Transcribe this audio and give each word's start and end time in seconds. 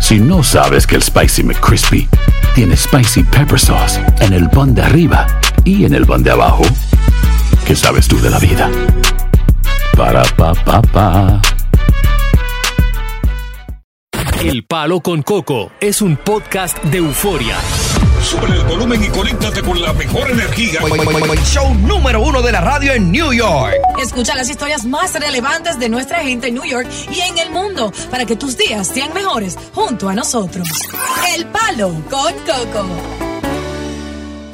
Si 0.00 0.18
no 0.18 0.42
sabes 0.42 0.86
que 0.86 0.96
el 0.96 1.02
Spicy 1.02 1.42
McCrispy 1.42 2.08
tiene 2.54 2.76
Spicy 2.76 3.22
Pepper 3.24 3.58
Sauce 3.58 4.00
en 4.20 4.32
el 4.32 4.48
pan 4.48 4.74
de 4.74 4.82
arriba 4.82 5.26
y 5.64 5.84
en 5.84 5.94
el 5.94 6.06
pan 6.06 6.22
de 6.22 6.30
abajo, 6.30 6.62
¿qué 7.66 7.76
sabes 7.76 8.08
tú 8.08 8.18
de 8.20 8.30
la 8.30 8.38
vida? 8.38 8.70
Para, 9.96 10.22
pa, 10.36 10.54
pa, 10.54 10.80
pa. 10.82 11.42
El 14.40 14.64
Palo 14.64 15.00
con 15.00 15.22
Coco 15.22 15.72
es 15.80 16.00
un 16.00 16.16
podcast 16.16 16.82
de 16.84 16.98
euforia. 16.98 17.56
Sube 18.22 18.46
el 18.46 18.64
volumen 18.64 19.02
y 19.02 19.08
conéctate 19.08 19.62
con 19.62 19.80
la 19.80 19.92
mejor 19.92 20.30
energía. 20.30 20.80
Show 21.44 21.74
número 21.74 22.20
uno 22.20 22.42
de 22.42 22.52
la 22.52 22.60
radio 22.60 22.92
en 22.92 23.10
New 23.10 23.32
York. 23.32 23.74
Escucha 24.02 24.34
las 24.34 24.50
historias 24.50 24.84
más 24.84 25.14
relevantes 25.14 25.78
de 25.78 25.88
nuestra 25.88 26.18
gente 26.20 26.48
en 26.48 26.54
New 26.54 26.64
York 26.64 26.88
y 27.10 27.20
en 27.20 27.38
el 27.38 27.50
mundo 27.50 27.92
para 28.10 28.26
que 28.26 28.36
tus 28.36 28.56
días 28.56 28.86
sean 28.86 29.12
mejores 29.14 29.56
junto 29.72 30.08
a 30.08 30.14
nosotros. 30.14 30.68
El 31.34 31.46
Palo 31.46 31.90
con 32.10 32.32
Coco. 32.44 32.86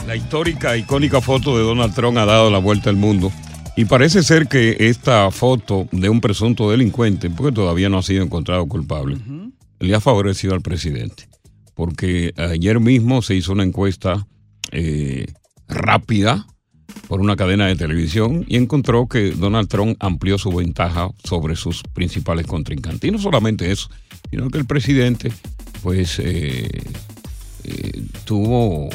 La 0.06 0.14
histórica, 0.14 0.76
icónica 0.76 1.20
foto 1.20 1.56
de 1.56 1.64
Donald 1.64 1.94
Trump 1.94 2.18
ha 2.18 2.26
dado 2.26 2.50
la 2.50 2.58
vuelta 2.58 2.90
al 2.90 2.96
mundo. 2.96 3.32
Y 3.76 3.86
parece 3.86 4.22
ser 4.22 4.46
que 4.46 4.76
esta 4.78 5.30
foto 5.30 5.88
de 5.90 6.08
un 6.08 6.20
presunto 6.20 6.70
delincuente, 6.70 7.28
porque 7.30 7.52
todavía 7.52 7.88
no 7.88 7.98
ha 7.98 8.02
sido 8.02 8.22
encontrado 8.22 8.66
culpable, 8.66 9.16
le 9.80 9.94
ha 9.94 10.00
favorecido 10.00 10.54
al 10.54 10.60
presidente. 10.60 11.28
Porque 11.74 12.32
ayer 12.36 12.80
mismo 12.80 13.22
se 13.22 13.34
hizo 13.34 13.52
una 13.52 13.64
encuesta 13.64 14.26
eh, 14.70 15.26
rápida 15.68 16.46
por 17.08 17.20
una 17.20 17.36
cadena 17.36 17.66
de 17.66 17.76
televisión 17.76 18.44
y 18.48 18.56
encontró 18.56 19.08
que 19.08 19.30
Donald 19.30 19.68
Trump 19.68 19.96
amplió 20.00 20.38
su 20.38 20.50
ventaja 20.50 21.10
sobre 21.22 21.56
sus 21.56 21.82
principales 21.82 22.46
contrincantes. 22.46 23.08
Y 23.08 23.12
no 23.12 23.18
solamente 23.18 23.70
eso, 23.70 23.88
sino 24.30 24.48
que 24.50 24.58
el 24.58 24.66
presidente, 24.66 25.32
pues, 25.82 26.18
eh, 26.18 26.68
eh, 27.64 28.02
tuvo 28.24 28.88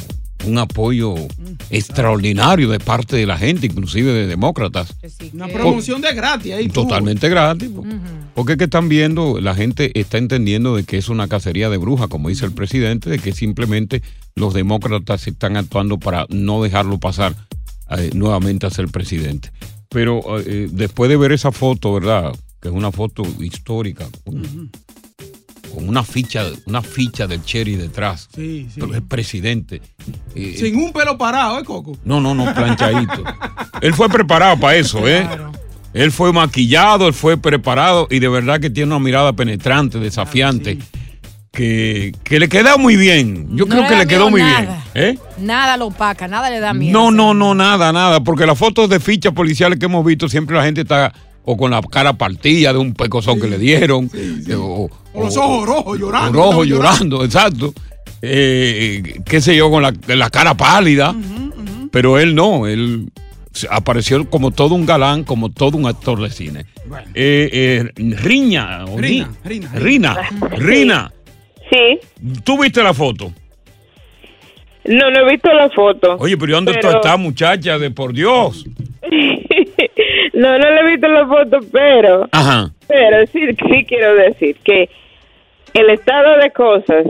un 0.46 0.58
apoyo 0.58 1.16
extraordinario 1.70 2.70
de 2.70 2.80
parte 2.80 3.16
de 3.16 3.26
la 3.26 3.38
gente, 3.38 3.66
inclusive 3.68 4.12
de 4.14 4.28
demócratas. 4.28 4.96
Una 5.34 5.48
promoción 5.48 6.02
de 6.02 6.14
gratis 6.14 6.54
ahí. 6.54 6.68
Totalmente 6.70 7.30
gratis. 7.30 7.70
po- 7.70 7.84
Porque 8.36 8.54
es 8.54 8.58
que 8.58 8.64
están 8.66 8.90
viendo, 8.90 9.40
la 9.42 9.56
gente 9.56 9.92
está 10.00 10.18
entendiendo 10.18 10.76
de 10.76 10.84
que 10.84 10.98
es 10.98 11.10
una 11.10 11.28
cacería 11.28 11.70
de 11.70 11.78
brujas, 11.78 12.08
como 12.08 12.30
dice 12.30 12.46
el 12.46 12.52
presidente, 12.54 13.10
de 13.10 13.20
que 13.20 13.34
simplemente 13.34 14.02
los 14.36 14.54
demócratas 14.54 15.28
están 15.28 15.58
actuando 15.58 15.98
para 16.00 16.26
no 16.30 16.62
dejarlo 16.64 16.98
pasar 17.00 17.36
eh, 17.98 18.12
nuevamente 18.14 18.66
a 18.66 18.70
ser 18.70 18.88
presidente. 18.88 19.52
Pero 19.90 20.22
eh, 20.40 20.68
después 20.72 21.10
de 21.10 21.18
ver 21.18 21.32
esa 21.32 21.52
foto, 21.52 21.94
¿verdad? 21.94 22.32
Que 22.62 22.68
es 22.70 22.74
una 22.74 22.92
foto 22.92 23.24
histórica, 23.40 24.06
con, 24.24 24.70
con 25.80 25.88
una 25.90 26.04
ficha, 26.04 26.44
una 26.66 26.82
ficha 26.82 27.26
del 27.28 27.44
Cherry 27.44 27.76
detrás. 27.76 28.28
Sí, 28.36 28.68
sí. 28.74 28.80
Pero 28.82 28.96
es 28.96 29.02
presidente. 29.02 29.82
Eh, 30.36 30.56
Sin 30.58 30.76
un 30.76 30.92
pelo 30.92 31.18
parado, 31.18 31.60
¿eh, 31.60 31.64
Coco? 31.64 31.98
no, 32.04 32.20
no, 32.20 32.36
no, 32.36 32.54
planchadito. 32.54 33.24
él 33.82 33.94
fue 33.94 34.10
preparado 34.10 34.60
para 34.60 34.76
eso, 34.78 35.08
¿eh? 35.08 35.28
Él 35.94 36.12
fue 36.12 36.32
maquillado, 36.34 37.08
él 37.08 37.14
fue 37.14 37.38
preparado 37.38 38.08
y 38.12 38.20
de 38.20 38.28
verdad 38.28 38.60
que 38.60 38.70
tiene 38.70 38.94
una 38.96 39.04
mirada 39.04 39.34
penetrante, 39.34 40.00
desafiante, 40.00 40.78
que, 41.52 42.14
que 42.24 42.40
le 42.40 42.48
queda 42.48 42.78
muy 42.78 42.96
bien. 42.96 43.48
Yo 43.56 43.66
No 43.66 43.72
creo 43.72 43.82
le 43.84 43.88
que 43.90 43.96
le 43.96 44.08
quedó 44.08 44.30
muy 44.30 44.42
nada. 44.42 44.84
bien. 44.94 45.06
¿eh? 45.16 45.20
Nada 45.40 45.78
lo 45.78 45.88
opaca, 45.88 46.28
nada 46.28 46.50
le 46.50 46.60
da 46.60 46.74
miedo. 46.74 46.94
No, 47.00 47.10
no, 47.12 47.34
no, 47.34 47.56
nada, 47.56 47.92
nada, 47.92 48.24
porque 48.24 48.46
las 48.46 48.58
fotos 48.58 48.88
de 48.90 49.00
fichas 49.00 49.34
policiales 49.34 49.80
que 49.80 49.86
hemos 49.86 50.06
visto, 50.06 50.30
siempre 50.30 50.56
la 50.58 50.64
gente 50.64 50.82
está 50.82 51.12
o 51.52 51.58
con 51.58 51.72
la 51.72 51.82
cara 51.82 52.14
partida 52.14 52.72
de 52.74 52.78
un 52.78 52.94
pecozón 52.94 53.42
que 53.42 53.48
le 53.48 53.58
dieron, 53.58 54.08
eh, 54.14 54.54
o, 54.56 54.88
los 55.16 55.36
ojos 55.36 55.66
rojos 55.68 56.00
llorando. 56.00 56.32
rojo 56.32 56.64
estaban 56.64 56.68
llorando, 56.70 57.26
exacto. 57.26 57.74
Eh, 58.22 59.20
qué 59.26 59.42
sé 59.42 59.56
yo, 59.56 59.72
con 59.72 59.82
la, 59.82 59.92
la 60.08 60.30
cara 60.30 60.54
pálida. 60.54 61.16
Pero 61.92 62.20
él 62.20 62.36
no, 62.36 62.68
él 62.68 63.10
apareció 63.72 64.30
como 64.30 64.52
todo 64.52 64.76
un 64.76 64.86
galán, 64.86 65.24
como 65.24 65.50
todo 65.50 65.76
un 65.76 65.88
actor 65.88 66.22
de 66.22 66.30
cine. 66.30 66.66
Eh, 67.16 67.50
eh, 67.52 67.92
Riña, 67.96 68.86
o 68.86 68.96
Rina, 69.00 69.32
Rina. 69.44 69.72
Rina, 69.74 70.18
Rina, 70.52 71.12
Sí. 71.72 72.00
¿tú 72.44 72.62
viste 72.62 72.84
la 72.84 72.94
foto? 72.94 73.34
No, 74.86 75.10
no 75.12 75.28
he 75.28 75.32
visto 75.32 75.52
la 75.52 75.70
foto. 75.70 76.16
Oye, 76.20 76.38
pero 76.38 76.52
¿y 76.52 76.56
dónde 76.56 76.74
Pero- 76.74 76.92
está 76.98 77.18
muchacha 77.18 77.80
de 77.80 77.90
por 77.92 78.14
Dios? 78.14 78.66
No, 80.40 80.58
no 80.58 80.70
le 80.72 80.80
he 80.82 80.92
visto 80.92 81.08
la 81.08 81.28
foto, 81.28 81.60
pero, 81.72 82.28
Ajá. 82.32 82.70
pero 82.88 83.26
sí, 83.28 83.40
sí 83.68 83.86
quiero 83.88 84.16
decir 84.16 84.56
que 84.64 84.90
el 85.74 85.90
estado 85.90 86.38
de 86.38 86.50
cosas 86.52 87.06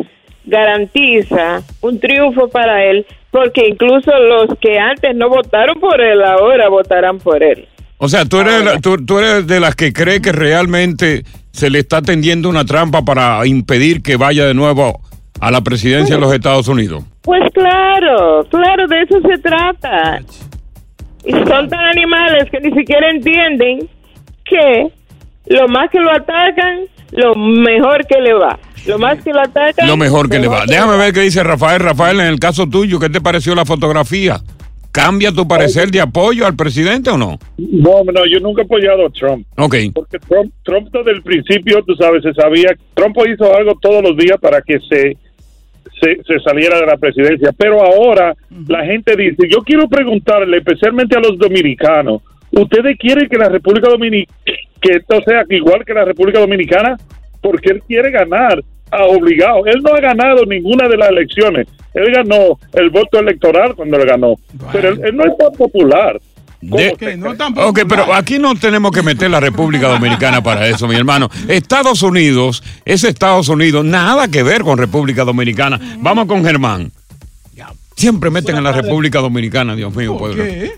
garantiza 0.45 1.61
un 1.81 1.99
triunfo 1.99 2.49
para 2.49 2.83
él, 2.85 3.05
porque 3.31 3.67
incluso 3.67 4.11
los 4.17 4.47
que 4.59 4.79
antes 4.79 5.15
no 5.15 5.29
votaron 5.29 5.79
por 5.79 6.01
él 6.01 6.23
ahora 6.23 6.69
votarán 6.69 7.19
por 7.19 7.43
él. 7.43 7.67
O 7.97 8.07
sea, 8.07 8.25
tú 8.25 8.39
eres, 8.39 8.63
la- 8.63 8.79
tú, 8.79 8.97
tú 9.05 9.19
eres 9.19 9.45
de 9.45 9.59
las 9.59 9.75
que 9.75 9.91
cree 9.93 10.21
que 10.21 10.31
realmente 10.31 11.23
se 11.51 11.69
le 11.69 11.79
está 11.79 12.01
tendiendo 12.01 12.49
una 12.49 12.65
trampa 12.65 13.03
para 13.03 13.45
impedir 13.45 14.01
que 14.01 14.15
vaya 14.15 14.45
de 14.45 14.53
nuevo 14.53 15.01
a 15.41 15.51
la 15.51 15.61
presidencia 15.61 16.15
de 16.15 16.21
los 16.21 16.33
Estados 16.33 16.67
Unidos. 16.67 17.03
Pues 17.21 17.41
claro, 17.53 18.43
claro, 18.49 18.87
de 18.87 19.01
eso 19.01 19.19
se 19.21 19.37
trata. 19.39 20.19
Y 21.25 21.31
son 21.31 21.69
tan 21.69 21.79
animales 21.79 22.49
que 22.51 22.59
ni 22.59 22.71
siquiera 22.77 23.09
entienden 23.09 23.89
que 24.45 24.87
lo 25.47 25.67
más 25.67 25.89
que 25.89 25.99
lo 25.99 26.11
atacan, 26.11 26.81
lo 27.11 27.35
mejor 27.35 28.05
que 28.07 28.21
le 28.21 28.33
va. 28.33 28.59
Lo 28.87 28.97
más 28.97 29.21
que 29.23 29.31
lo 29.31 29.41
atacan, 29.41 29.87
Lo 29.87 29.97
mejor 29.97 30.29
que 30.29 30.39
le 30.39 30.47
va. 30.47 30.65
Déjame 30.65 30.97
ver 30.97 31.13
qué 31.13 31.21
dice 31.21 31.43
Rafael. 31.43 31.81
Rafael, 31.81 32.19
en 32.21 32.27
el 32.27 32.39
caso 32.39 32.67
tuyo, 32.67 32.99
¿qué 32.99 33.09
te 33.09 33.19
pareció 33.19 33.53
la 33.53 33.65
fotografía? 33.65 34.39
¿Cambia 34.91 35.31
tu 35.31 35.47
parecer 35.47 35.91
de 35.91 36.01
apoyo 36.01 36.47
al 36.47 36.55
presidente 36.55 37.11
o 37.11 37.17
no? 37.17 37.37
No, 37.57 38.03
no, 38.03 38.25
yo 38.25 38.39
nunca 38.39 38.63
he 38.63 38.65
apoyado 38.65 39.05
a 39.05 39.09
Trump. 39.11 39.45
Ok. 39.57 39.75
Porque 39.93 40.17
Trump, 40.19 40.51
Trump 40.63 40.89
desde 40.91 41.11
el 41.11 41.21
principio, 41.21 41.83
tú 41.85 41.93
sabes, 41.95 42.23
se 42.23 42.33
sabía, 42.33 42.75
Trump 42.95 43.15
hizo 43.31 43.55
algo 43.55 43.73
todos 43.79 44.01
los 44.01 44.17
días 44.17 44.37
para 44.41 44.61
que 44.61 44.79
se, 44.89 45.15
se, 45.99 46.21
se 46.23 46.39
saliera 46.39 46.79
de 46.79 46.85
la 46.85 46.97
presidencia. 46.97 47.51
Pero 47.57 47.83
ahora 47.83 48.35
la 48.67 48.85
gente 48.85 49.15
dice, 49.15 49.47
yo 49.49 49.59
quiero 49.59 49.87
preguntarle, 49.87 50.57
especialmente 50.57 51.17
a 51.17 51.21
los 51.21 51.37
dominicanos, 51.37 52.21
¿ustedes 52.51 52.97
quieren 52.97 53.27
que 53.27 53.37
la 53.37 53.49
República 53.49 53.89
Dominicana, 53.89 54.37
que 54.81 54.97
esto 54.97 55.21
sea 55.25 55.43
igual 55.49 55.83
que 55.85 55.93
la 55.93 56.05
República 56.05 56.39
Dominicana? 56.39 56.97
Porque 57.41 57.71
él 57.71 57.81
quiere 57.87 58.11
ganar 58.11 58.61
a 58.91 59.05
obligado. 59.05 59.65
Él 59.65 59.81
no 59.83 59.93
ha 59.93 60.01
ganado 60.01 60.45
ninguna 60.45 60.87
de 60.87 60.97
las 60.97 61.09
elecciones. 61.09 61.67
Él 61.93 62.11
ganó 62.13 62.57
el 62.73 62.89
voto 62.89 63.19
electoral 63.19 63.75
cuando 63.75 63.97
él 63.97 64.05
ganó. 64.05 64.35
Pero 64.71 64.89
él, 64.89 65.01
él 65.03 65.15
no 65.15 65.23
es 65.23 65.33
popular. 65.57 66.19
De- 66.61 66.93
ok, 67.55 67.79
pero 67.87 68.13
aquí 68.13 68.37
no 68.37 68.53
tenemos 68.55 68.91
que 68.91 69.01
meter 69.01 69.31
la 69.31 69.39
República 69.39 69.87
Dominicana 69.87 70.43
para 70.43 70.67
eso, 70.67 70.87
mi 70.87 70.95
hermano. 70.95 71.29
Estados 71.47 72.03
Unidos 72.03 72.61
es 72.83 73.03
Estados 73.03 73.47
Unidos, 73.47 73.85
nada 73.85 74.27
que 74.27 74.43
ver 74.43 74.63
con 74.63 74.77
República 74.77 75.23
Dominicana. 75.23 75.79
Vamos 75.99 76.25
con 76.25 76.43
Germán. 76.43 76.91
Siempre 77.95 78.29
meten 78.29 78.55
a 78.55 78.61
la 78.61 78.71
República 78.71 79.19
Dominicana, 79.19 79.75
Dios 79.75 79.93
mío. 79.93 80.11
¿Por 80.17 80.33
pueblo. 80.33 80.43
qué? 80.43 80.71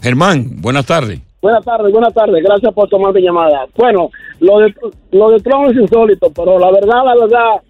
Germán, 0.00 0.46
buenas 0.60 0.86
tardes. 0.86 1.20
Buenas 1.42 1.64
tardes, 1.64 1.92
buenas 1.92 2.14
tardes. 2.14 2.42
Gracias 2.42 2.72
por 2.72 2.88
tomar 2.88 3.12
mi 3.12 3.20
llamada. 3.20 3.66
Bueno, 3.76 4.10
lo 4.40 4.60
de, 4.60 4.74
lo 5.12 5.30
de 5.30 5.40
Trump 5.40 5.70
es 5.70 5.76
insólito, 5.76 6.30
pero 6.30 6.58
la 6.58 6.70
verdad, 6.70 7.04
la 7.04 7.14
verdad, 7.16 7.62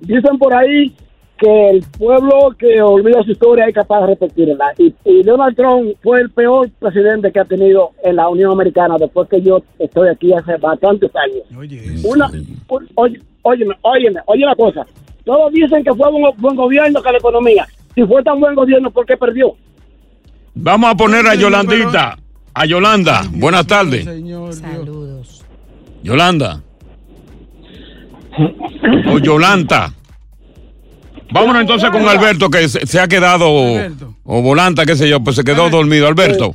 dicen 0.00 0.38
por 0.38 0.54
ahí 0.54 0.92
que 1.38 1.70
el 1.70 1.84
pueblo 1.98 2.50
que 2.58 2.82
olvida 2.82 3.22
su 3.22 3.30
historia 3.32 3.66
es 3.66 3.74
capaz 3.74 4.00
de 4.02 4.06
repetirla. 4.08 4.72
Y, 4.78 4.92
y 5.04 5.22
Donald 5.22 5.56
Trump 5.56 5.94
fue 6.02 6.20
el 6.20 6.30
peor 6.30 6.68
presidente 6.78 7.30
que 7.32 7.40
ha 7.40 7.44
tenido 7.44 7.90
en 8.02 8.16
la 8.16 8.28
Unión 8.28 8.52
Americana 8.52 8.96
después 8.98 9.28
que 9.28 9.40
yo 9.40 9.62
estoy 9.78 10.08
aquí 10.08 10.32
hace 10.32 10.56
bastantes 10.56 11.10
años. 11.16 11.44
Una, 12.04 12.26
un- 12.68 12.88
oye, 12.96 13.20
óyeme, 13.42 13.74
óyeme, 13.82 14.20
oye 14.26 14.44
una 14.44 14.54
cosa. 14.56 14.84
Todos 15.24 15.52
dicen 15.52 15.84
que 15.84 15.94
fue 15.94 16.10
buen, 16.10 16.34
buen 16.38 16.56
gobierno 16.56 17.02
que 17.02 17.12
la 17.12 17.18
economía. 17.18 17.66
Si 17.94 18.04
fue 18.04 18.22
tan 18.22 18.40
buen 18.40 18.54
gobierno, 18.54 18.90
¿por 18.90 19.06
qué 19.06 19.16
perdió? 19.16 19.54
Vamos 20.54 20.90
a 20.90 20.94
poner 20.96 21.26
a 21.26 21.34
Yolandita. 21.34 22.16
A 22.54 22.66
Yolanda. 22.66 23.22
Buenas 23.32 23.66
tardes. 23.66 24.04
Saludos. 24.04 25.44
Yolanda. 26.02 26.62
O 29.12 29.18
Yolanta. 29.18 29.92
Vámonos 31.30 31.62
entonces 31.62 31.90
con 31.90 32.08
Alberto, 32.08 32.48
que 32.48 32.68
se, 32.68 32.86
se 32.86 33.00
ha 33.00 33.06
quedado. 33.06 33.46
O 34.24 34.42
Volanta, 34.42 34.84
qué 34.86 34.96
sé 34.96 35.08
yo, 35.08 35.20
pues 35.20 35.36
se 35.36 35.44
quedó 35.44 35.68
dormido. 35.70 36.06
Alberto, 36.06 36.54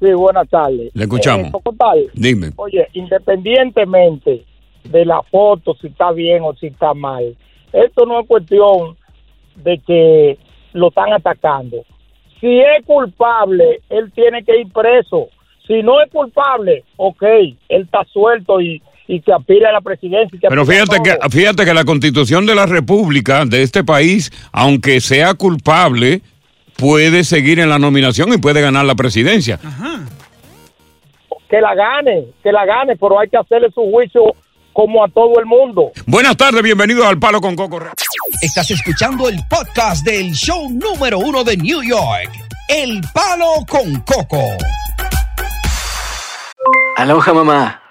Sí, 0.00 0.12
buenas 0.12 0.48
tardes. 0.50 0.90
Le 0.94 1.04
escuchamos. 1.04 1.46
Eh, 1.48 1.52
¿cómo 1.52 1.76
tal? 1.76 2.10
dime. 2.12 2.50
Oye, 2.56 2.86
independientemente 2.92 4.44
de 4.84 5.04
la 5.06 5.22
foto, 5.22 5.74
si 5.80 5.86
está 5.86 6.12
bien 6.12 6.42
o 6.42 6.54
si 6.54 6.66
está 6.66 6.92
mal, 6.92 7.36
esto 7.72 8.04
no 8.04 8.20
es 8.20 8.26
cuestión 8.26 8.96
de 9.56 9.78
que 9.78 10.38
lo 10.74 10.88
están 10.88 11.12
atacando. 11.12 11.78
Si 12.40 12.60
es 12.60 12.84
culpable, 12.84 13.80
él 13.88 14.12
tiene 14.12 14.44
que 14.44 14.60
ir 14.60 14.70
preso. 14.72 15.28
Si 15.66 15.82
no 15.82 16.00
es 16.02 16.10
culpable, 16.10 16.84
ok, 16.96 17.22
él 17.22 17.82
está 17.82 18.04
suelto 18.12 18.60
y, 18.60 18.82
y 19.08 19.20
que 19.20 19.32
aspire 19.32 19.66
a 19.66 19.72
la 19.72 19.80
presidencia. 19.80 20.36
y 20.36 20.40
que 20.40 20.48
Pero 20.48 20.66
fíjate 20.66 20.96
que, 21.02 21.16
fíjate 21.30 21.64
que 21.64 21.74
la 21.74 21.84
constitución 21.84 22.46
de 22.46 22.54
la 22.54 22.66
República 22.66 23.44
de 23.44 23.62
este 23.62 23.84
país, 23.84 24.30
aunque 24.52 25.00
sea 25.00 25.34
culpable, 25.34 26.22
puede 26.76 27.24
seguir 27.24 27.60
en 27.60 27.68
la 27.68 27.78
nominación 27.78 28.32
y 28.32 28.38
puede 28.38 28.60
ganar 28.60 28.84
la 28.84 28.94
presidencia. 28.94 29.58
Que 31.48 31.60
la 31.60 31.74
gane, 31.74 32.26
que 32.42 32.52
la 32.52 32.66
gane, 32.66 32.96
pero 32.96 33.20
hay 33.20 33.28
que 33.28 33.36
hacerle 33.36 33.70
su 33.72 33.82
juicio 33.90 34.22
como 34.72 35.04
a 35.04 35.08
todo 35.08 35.38
el 35.38 35.46
mundo. 35.46 35.92
Buenas 36.06 36.36
tardes, 36.36 36.62
bienvenidos 36.62 37.06
al 37.06 37.18
Palo 37.18 37.40
con 37.40 37.56
Coco. 37.56 37.80
Estás 38.42 38.70
escuchando 38.70 39.28
el 39.28 39.38
podcast 39.48 40.04
del 40.04 40.32
show 40.32 40.68
número 40.68 41.18
uno 41.18 41.44
de 41.44 41.56
New 41.56 41.82
York, 41.82 42.30
El 42.68 43.00
Palo 43.14 43.64
con 43.68 43.94
Coco. 44.00 44.42
Aloha 46.96 47.32
mamá. 47.32 47.85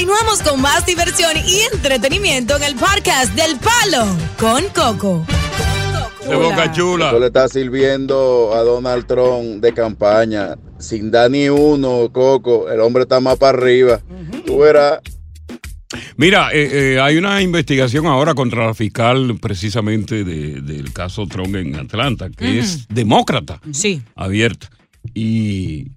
Continuamos 0.00 0.40
con 0.40 0.62
más 0.62 0.86
diversión 0.86 1.30
y 1.46 1.60
entretenimiento 1.74 2.56
en 2.56 2.62
el 2.62 2.74
podcast 2.74 3.34
del 3.34 3.58
Palo 3.58 4.06
con 4.38 4.64
Coco. 4.74 5.26
De 6.26 6.34
Boca 6.36 6.72
Chula. 6.72 7.08
Esto 7.08 7.20
le 7.20 7.26
está 7.26 7.46
sirviendo 7.48 8.50
a 8.54 8.60
Donald 8.62 9.06
Trump 9.06 9.62
de 9.62 9.74
campaña. 9.74 10.56
Sin 10.78 11.10
dar 11.10 11.30
ni 11.30 11.50
uno, 11.50 12.08
Coco. 12.10 12.70
El 12.70 12.80
hombre 12.80 13.02
está 13.02 13.20
más 13.20 13.36
para 13.36 13.58
arriba. 13.58 14.00
Tú 14.46 14.60
verás. 14.60 15.00
Mira, 16.16 16.48
eh, 16.54 16.94
eh, 16.94 16.98
hay 16.98 17.18
una 17.18 17.42
investigación 17.42 18.06
ahora 18.06 18.32
contra 18.32 18.64
la 18.68 18.72
fiscal 18.72 19.36
precisamente 19.38 20.24
de- 20.24 20.62
del 20.62 20.94
caso 20.94 21.26
Trump 21.26 21.54
en 21.56 21.74
Atlanta, 21.76 22.30
que 22.30 22.58
es 22.60 22.88
demócrata, 22.88 23.60
Sí. 23.70 24.00
abierta. 24.16 24.70
Y 25.12 25.88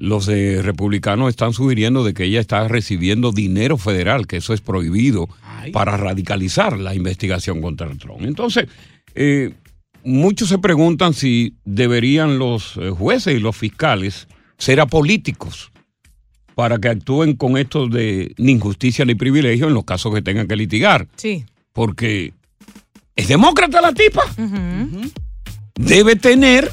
los 0.00 0.28
eh, 0.28 0.62
republicanos 0.62 1.28
están 1.28 1.52
sugiriendo 1.52 2.02
de 2.02 2.14
que 2.14 2.24
ella 2.24 2.40
está 2.40 2.66
recibiendo 2.66 3.32
dinero 3.32 3.76
federal, 3.76 4.26
que 4.26 4.38
eso 4.38 4.54
es 4.54 4.62
prohibido 4.62 5.28
para 5.74 5.98
radicalizar 5.98 6.78
la 6.78 6.94
investigación 6.94 7.60
contra 7.60 7.94
Trump. 7.96 8.22
Entonces, 8.22 8.66
eh, 9.14 9.52
muchos 10.02 10.48
se 10.48 10.58
preguntan 10.58 11.12
si 11.12 11.54
deberían 11.66 12.38
los 12.38 12.78
eh, 12.78 12.88
jueces 12.88 13.36
y 13.36 13.40
los 13.40 13.54
fiscales 13.54 14.26
ser 14.56 14.80
apolíticos 14.80 15.70
para 16.54 16.78
que 16.78 16.88
actúen 16.88 17.36
con 17.36 17.58
esto 17.58 17.86
de 17.86 18.32
ni 18.38 18.52
injusticia 18.52 19.04
ni 19.04 19.14
privilegio 19.14 19.68
en 19.68 19.74
los 19.74 19.84
casos 19.84 20.14
que 20.14 20.22
tengan 20.22 20.48
que 20.48 20.56
litigar. 20.56 21.08
Sí. 21.16 21.44
Porque 21.74 22.32
es 23.16 23.28
demócrata 23.28 23.82
la 23.82 23.92
tipa. 23.92 24.22
Debe 25.74 26.16
tener 26.16 26.70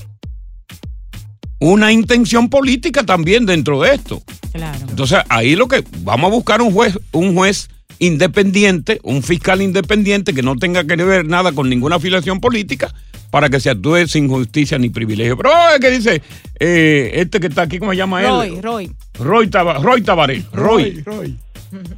una 1.59 1.91
intención 1.91 2.49
política 2.49 3.03
también 3.03 3.45
dentro 3.45 3.81
de 3.81 3.95
esto. 3.95 4.21
Claro. 4.53 4.79
Entonces, 4.89 5.19
ahí 5.29 5.55
lo 5.55 5.67
que 5.67 5.83
vamos 5.99 6.31
a 6.31 6.33
buscar 6.35 6.61
un 6.61 6.71
juez, 6.71 6.97
un 7.11 7.35
juez 7.35 7.69
independiente, 7.99 8.99
un 9.03 9.23
fiscal 9.23 9.61
independiente 9.61 10.33
que 10.33 10.43
no 10.43 10.55
tenga 10.55 10.83
que 10.85 10.95
ver 10.95 11.25
nada 11.25 11.51
con 11.51 11.69
ninguna 11.69 11.95
afiliación 11.95 12.39
política 12.39 12.93
para 13.31 13.49
que 13.49 13.59
se 13.59 13.69
actúe 13.69 14.07
sin 14.07 14.27
justicia 14.29 14.77
ni 14.77 14.89
privilegio. 14.89 15.35
Pero 15.37 15.49
oh, 15.51 15.79
¿qué 15.79 15.91
dice 15.91 16.21
eh, 16.59 17.11
este 17.15 17.39
que 17.39 17.47
está 17.47 17.63
aquí, 17.63 17.79
¿cómo 17.79 17.91
se 17.91 17.97
llama 17.97 18.21
Roy, 18.21 18.47
él? 18.49 18.63
Roy. 18.63 18.91
Roy, 19.19 19.47
Taba- 19.47 19.81
Roy 19.81 20.01
Tabaré. 20.01 20.43
Roy. 20.53 21.03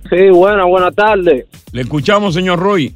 Sí, 0.09 0.29
buena, 0.31 0.63
buenas 0.65 0.95
tardes. 0.95 1.45
Le 1.71 1.81
escuchamos, 1.81 2.33
señor 2.33 2.59
Roy. 2.59 2.94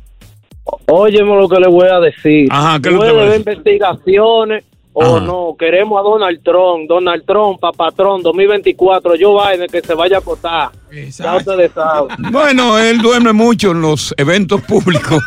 Óyeme 0.88 1.36
lo 1.36 1.48
que 1.48 1.60
le 1.60 1.68
voy 1.68 1.88
a 1.88 2.00
decir. 2.00 2.48
Ajá, 2.50 2.80
¿qué 2.82 2.90
le 2.90 2.98
Puede 2.98 3.12
usted 3.12 3.18
va 3.20 3.24
a 3.24 3.28
haber 3.28 3.44
decir? 3.46 3.54
investigaciones 3.54 4.64
o 4.94 5.04
Ajá. 5.18 5.26
no. 5.26 5.56
Queremos 5.58 6.00
a 6.00 6.04
Donald 6.04 6.42
Trump, 6.44 6.88
Donald 6.88 7.26
Trump, 7.26 7.60
papatrón, 7.60 8.22
2024, 8.22 9.16
Joe 9.20 9.56
Biden, 9.56 9.68
que 9.68 9.82
se 9.82 9.94
vaya 9.94 10.18
a 10.18 10.20
acotar. 10.20 10.70
Saben. 11.12 11.70
Bueno, 12.32 12.78
él 12.78 13.00
duerme 13.00 13.34
mucho 13.34 13.72
en 13.72 13.82
los 13.82 14.14
eventos 14.18 14.62
públicos. 14.62 15.22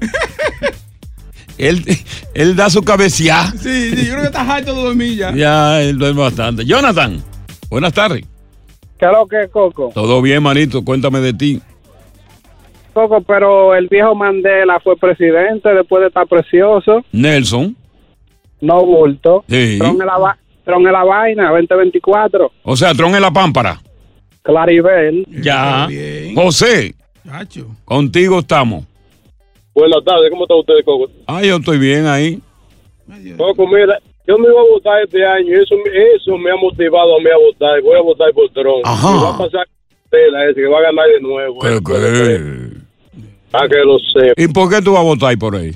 él, 1.58 1.82
él 2.34 2.56
da 2.56 2.70
su 2.70 2.82
cabeceada. 2.82 3.50
Sí, 3.52 3.90
sí, 3.90 4.06
yo 4.06 4.12
creo 4.12 4.20
que 4.20 4.26
estás 4.26 4.48
harto 4.48 4.74
de 4.74 4.82
dormir 4.82 5.16
ya. 5.16 5.32
Ya, 5.32 5.82
él 5.82 5.98
duerme 5.98 6.22
bastante. 6.22 6.64
Jonathan, 6.64 7.22
buenas 7.68 7.92
tardes. 7.92 8.24
¿Qué 8.98 9.06
es 9.06 9.12
lo 9.12 9.26
que 9.26 9.42
es, 9.42 9.50
Coco? 9.50 9.90
Todo 9.92 10.22
bien, 10.22 10.42
manito. 10.42 10.84
Cuéntame 10.84 11.18
de 11.20 11.32
ti. 11.34 11.60
Coco, 12.94 13.20
pero 13.22 13.74
el 13.74 13.88
viejo 13.88 14.14
Mandela 14.14 14.78
fue 14.80 14.96
presidente 14.96 15.68
después 15.74 16.02
de 16.02 16.08
estar 16.08 16.26
precioso. 16.26 17.04
Nelson. 17.10 17.76
No 18.62 18.86
bulto. 18.86 19.44
Sí. 19.48 19.76
Tron 19.78 20.00
en 20.00 20.06
la, 20.06 20.38
Tron 20.64 20.86
en 20.86 20.92
la 20.92 21.04
vaina, 21.04 21.50
2024. 21.50 22.50
O 22.62 22.76
sea, 22.76 22.94
Tron 22.94 23.14
en 23.14 23.20
la 23.20 23.30
pámpara. 23.30 23.80
Claribel. 24.42 25.26
Ya. 25.28 25.88
José. 26.34 26.94
Contigo 27.84 28.38
estamos. 28.38 28.84
Buenas 29.74 30.04
tardes, 30.04 30.30
¿cómo 30.30 30.44
está 30.44 30.54
usted, 30.54 30.74
Coco? 30.84 31.10
Ah, 31.26 31.42
yo 31.42 31.56
estoy 31.56 31.78
bien 31.78 32.06
ahí. 32.06 32.40
Coco, 33.36 33.66
mira, 33.66 33.98
yo 34.26 34.38
me 34.38 34.48
iba 34.48 34.60
a 34.60 34.64
votar 34.64 35.02
este 35.02 35.24
año 35.24 35.60
eso, 35.60 35.74
eso 36.14 36.38
me 36.38 36.50
ha 36.50 36.56
motivado 36.56 37.16
a 37.16 37.20
mí 37.20 37.30
a 37.30 37.38
votar. 37.38 37.82
Voy 37.82 37.98
a 37.98 38.02
votar 38.02 38.32
por 38.32 38.48
Trump. 38.50 38.82
Ajá. 38.84 39.10
Y 39.10 39.22
va 39.22 39.34
a 39.34 39.38
pasar 39.38 39.66
tela 40.08 40.44
ese, 40.44 40.60
que 40.60 40.66
va 40.68 40.78
a 40.78 40.82
ganar 40.82 41.06
de 41.08 41.20
nuevo. 41.20 41.58
¿Qué, 41.60 41.80
qué? 41.84 42.82
Para 43.50 43.68
que 43.68 43.76
lo 43.84 43.98
sepa. 43.98 44.40
¿Y 44.40 44.48
por 44.48 44.70
qué 44.70 44.80
tú 44.80 44.92
vas 44.92 45.00
a 45.00 45.04
votar 45.04 45.36
por 45.38 45.56
ahí? 45.56 45.72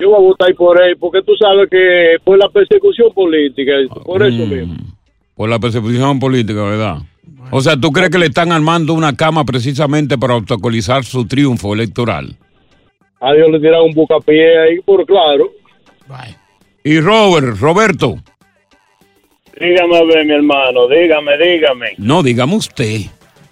Yo 0.00 0.10
voy 0.10 0.16
a 0.16 0.20
votar 0.20 0.54
por 0.54 0.80
él 0.82 0.96
porque 0.98 1.22
tú 1.22 1.32
sabes 1.36 1.68
que 1.70 2.16
por 2.24 2.38
la 2.38 2.48
persecución 2.48 3.12
política, 3.12 3.72
por 4.04 4.22
eso 4.22 4.46
Mm. 4.46 4.50
mismo. 4.50 4.74
Por 5.34 5.48
la 5.48 5.58
persecución 5.58 6.18
política, 6.18 6.62
¿verdad? 6.62 6.98
O 7.50 7.60
sea, 7.60 7.76
¿tú 7.76 7.90
crees 7.92 8.10
que 8.10 8.18
le 8.18 8.26
están 8.26 8.52
armando 8.52 8.92
una 8.94 9.14
cama 9.16 9.44
precisamente 9.44 10.18
para 10.18 10.34
obstaculizar 10.36 11.04
su 11.04 11.26
triunfo 11.26 11.72
electoral? 11.74 12.36
A 13.20 13.32
Dios 13.32 13.48
le 13.50 13.58
tiran 13.60 13.82
un 13.82 13.92
bucapié 13.94 14.58
ahí, 14.58 14.80
por 14.84 15.04
claro. 15.06 15.50
Y 16.84 17.00
Robert, 17.00 17.58
Roberto. 17.58 18.16
Dígame 19.60 19.96
a 19.96 20.04
ver, 20.04 20.24
mi 20.24 20.32
hermano, 20.34 20.86
dígame, 20.88 21.36
dígame. 21.38 21.86
No, 21.98 22.22
dígame 22.22 22.54
usted. 22.56 23.00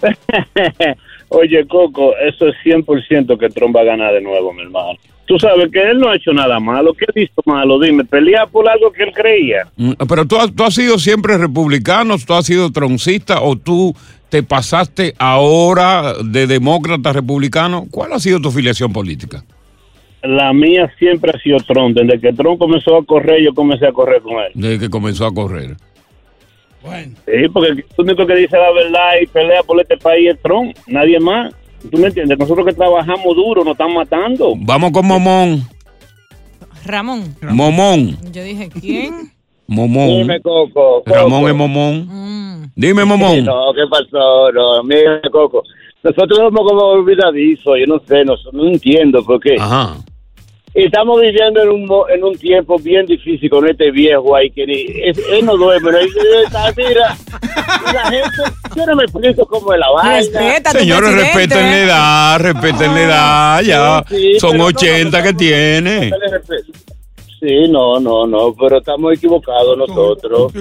Oye, 1.29 1.67
Coco, 1.67 2.17
eso 2.19 2.49
es 2.49 2.55
100% 2.65 3.37
que 3.39 3.49
Trump 3.49 3.75
va 3.77 3.81
a 3.81 3.85
ganar 3.85 4.13
de 4.15 4.21
nuevo, 4.21 4.53
mi 4.53 4.63
hermano. 4.63 4.99
Tú 5.27 5.39
sabes 5.39 5.71
que 5.73 5.83
él 5.83 5.99
no 5.99 6.09
ha 6.09 6.17
hecho 6.17 6.33
nada 6.33 6.61
malo. 6.61 6.95
¿Qué 6.95 7.05
ha 7.09 7.13
visto 7.15 7.43
malo? 7.47 7.79
Dime, 7.81 8.05
pelea 8.05 8.47
por 8.47 8.69
algo 8.69 8.93
que 8.93 9.03
él 9.03 9.13
creía. 9.13 9.67
Mm, 9.77 9.93
Pero 10.09 10.25
tú, 10.25 10.37
has- 10.37 10.55
tú 10.55 10.63
has 10.65 10.75
sido 10.75 10.99
siempre 10.99 11.37
republicano, 11.37 12.15
tú 12.25 12.35
has 12.35 12.47
sido 12.47 12.71
troncista 12.71 13.41
o 13.43 13.57
tú 13.57 13.95
te 14.29 14.43
pasaste 14.43 15.15
ahora 15.19 16.15
de 16.25 16.47
demócrata 16.47 17.11
a 17.11 17.13
republicano. 17.13 17.87
¿Cuál 17.91 18.13
ha 18.13 18.19
sido 18.21 18.41
tu 18.41 18.51
filiación 18.51 18.93
política? 18.93 19.43
La 20.23 20.53
mía 20.53 20.93
siempre 20.99 21.33
ha 21.35 21.39
sido 21.41 21.59
Trump. 21.59 21.97
Desde 21.97 22.21
que 22.21 22.33
Trump 22.33 22.59
comenzó 22.59 22.97
a 22.97 23.05
correr, 23.05 23.43
yo 23.43 23.53
comencé 23.55 23.87
a 23.87 23.93
correr 23.93 24.23
con 24.23 24.35
él. 24.35 24.53
Desde 24.55 24.79
que 24.79 24.89
comenzó 24.91 25.27
a 25.27 25.35
correr. 25.35 25.77
Sí, 27.25 27.49
porque 27.53 27.71
el 27.73 27.85
único 27.99 28.27
que 28.27 28.37
dice 28.37 28.57
la 28.57 28.71
verdad 28.73 29.11
y 29.21 29.27
pelea 29.27 29.63
por 29.65 29.81
este 29.81 29.97
país 29.97 30.31
es 30.31 30.41
Trump, 30.41 30.77
nadie 30.87 31.19
más. 31.19 31.53
¿Tú 31.91 31.99
me 31.99 32.09
entiendes? 32.09 32.39
Nosotros 32.39 32.67
que 32.67 32.73
trabajamos 32.73 33.37
duro 33.37 33.65
nos 33.65 33.73
están 33.73 33.93
matando. 33.95 34.55
Vamos 34.57 34.91
con 34.93 35.07
Momón. 35.07 35.63
Ramón. 36.85 37.35
Momón. 37.43 38.17
Yo 38.33 38.43
dije, 38.43 38.69
¿quién? 38.81 39.33
Momón. 39.67 40.09
Dime, 40.09 40.41
Coco. 40.41 41.03
Ramón 41.07 41.41
Coco. 41.41 41.49
es 41.49 41.55
Momón. 41.55 42.07
Mm. 42.09 42.73
Dime, 42.77 43.05
Momón. 43.05 43.45
No, 43.45 43.73
¿qué 43.75 43.83
pasó? 43.91 44.53
No, 44.53 44.83
mira, 44.85 45.21
Coco. 45.33 45.63
Nosotros 46.03 46.39
somos 46.39 46.61
como 46.71 46.83
olvidadizos, 46.83 47.79
yo 47.81 47.87
no 47.87 47.99
sé, 48.07 48.25
no, 48.25 48.35
no 48.53 48.69
entiendo 48.69 49.25
por 49.25 49.41
qué. 49.41 49.57
Ajá. 49.59 49.97
Estamos 50.77 51.21
viviendo 51.23 51.63
en 51.63 51.71
un, 51.71 51.87
mo- 51.87 52.07
en 52.09 52.23
un 52.23 52.37
tiempo 52.37 52.79
bien 52.79 53.07
difícil 53.07 53.49
con 53.49 53.67
este 53.67 53.91
viejo 53.91 54.37
ahí 54.37 54.51
que 54.51 54.67
ni, 54.67 54.83
es- 55.05 55.19
él 55.33 55.45
no 55.47 55.57
duerme, 55.57 55.91
¿no? 55.91 55.99
Mira, 56.77 57.17
la 57.95 58.11
gente, 58.11 58.29
yo 58.77 58.85
no 58.87 58.97
me 58.97 59.05
explico 59.05 59.47
cómo 59.47 59.73
es 59.73 59.81
la 59.81 59.91
vaina. 59.91 60.21
Señores, 60.73 61.15
respeten 61.15 61.59
la 61.71 61.79
edad, 61.79 62.41
respeten 62.41 62.95
la 62.95 63.03
edad, 63.03 63.63
ya. 63.63 64.05
Sí, 64.09 64.17
sí, 64.35 64.41
Son 64.41 64.51
pero 64.53 64.63
no, 64.65 64.69
80 64.69 65.23
que 65.23 65.33
tiene. 65.33 66.11
Sí, 67.41 67.69
no, 67.69 67.99
no, 68.01 68.27
no, 68.27 68.55
pero 68.59 68.79
estamos 68.79 69.13
equivocados 69.15 69.77
nosotros. 69.79 70.53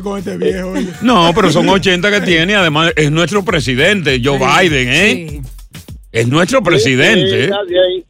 No, 1.02 1.32
pero 1.36 1.52
son 1.52 1.68
80 1.76 2.10
que 2.12 2.22
tiene. 2.22 2.56
Además, 2.56 2.94
es 2.96 3.12
nuestro 3.12 3.44
presidente, 3.44 4.22
Joe 4.24 4.38
Biden, 4.40 4.90
¿eh? 4.90 5.42
Es 6.12 6.28
nuestro 6.28 6.62
presidente. 6.64 7.42
¿eh? 7.42 7.44
está 7.46 7.64
bien. 7.64 8.04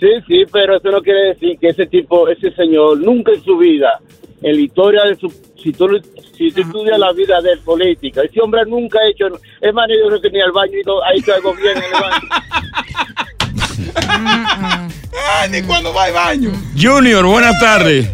Sí, 0.00 0.06
sí, 0.28 0.44
pero 0.52 0.76
eso 0.76 0.90
no 0.90 1.02
quiere 1.02 1.28
decir 1.28 1.58
que 1.58 1.68
ese 1.68 1.86
tipo, 1.86 2.28
ese 2.28 2.52
señor, 2.52 2.98
nunca 3.00 3.32
en 3.32 3.42
su 3.42 3.58
vida, 3.58 3.98
en 4.42 4.54
la 4.54 4.60
historia 4.60 5.02
de 5.04 5.16
su, 5.16 5.28
si 5.60 5.72
tú, 5.72 5.88
si 6.36 6.52
tú 6.52 6.60
estudias 6.60 6.98
la 6.98 7.12
vida 7.12 7.40
de 7.40 7.52
él, 7.52 7.58
política, 7.60 8.22
ese 8.22 8.40
hombre 8.40 8.62
nunca 8.66 9.00
ha 9.00 9.08
hecho, 9.08 9.26
es 9.60 9.74
más, 9.74 9.88
yo 9.88 10.08
creo 10.08 10.20
que 10.20 10.30
ni 10.30 10.40
al 10.40 10.52
baño 10.52 10.78
y 10.78 10.84
no, 10.84 11.02
ha 11.02 11.12
hecho 11.14 11.34
algo 11.34 11.52
bien 11.54 11.76
en 11.76 11.82
el 11.84 11.92
baño. 11.92 12.28
Ni 15.50 15.62
cuando 15.62 15.92
va 15.92 16.04
al 16.04 16.12
baño. 16.12 16.52
Junior, 16.80 17.24
buenas 17.26 17.58
tardes. 17.60 18.08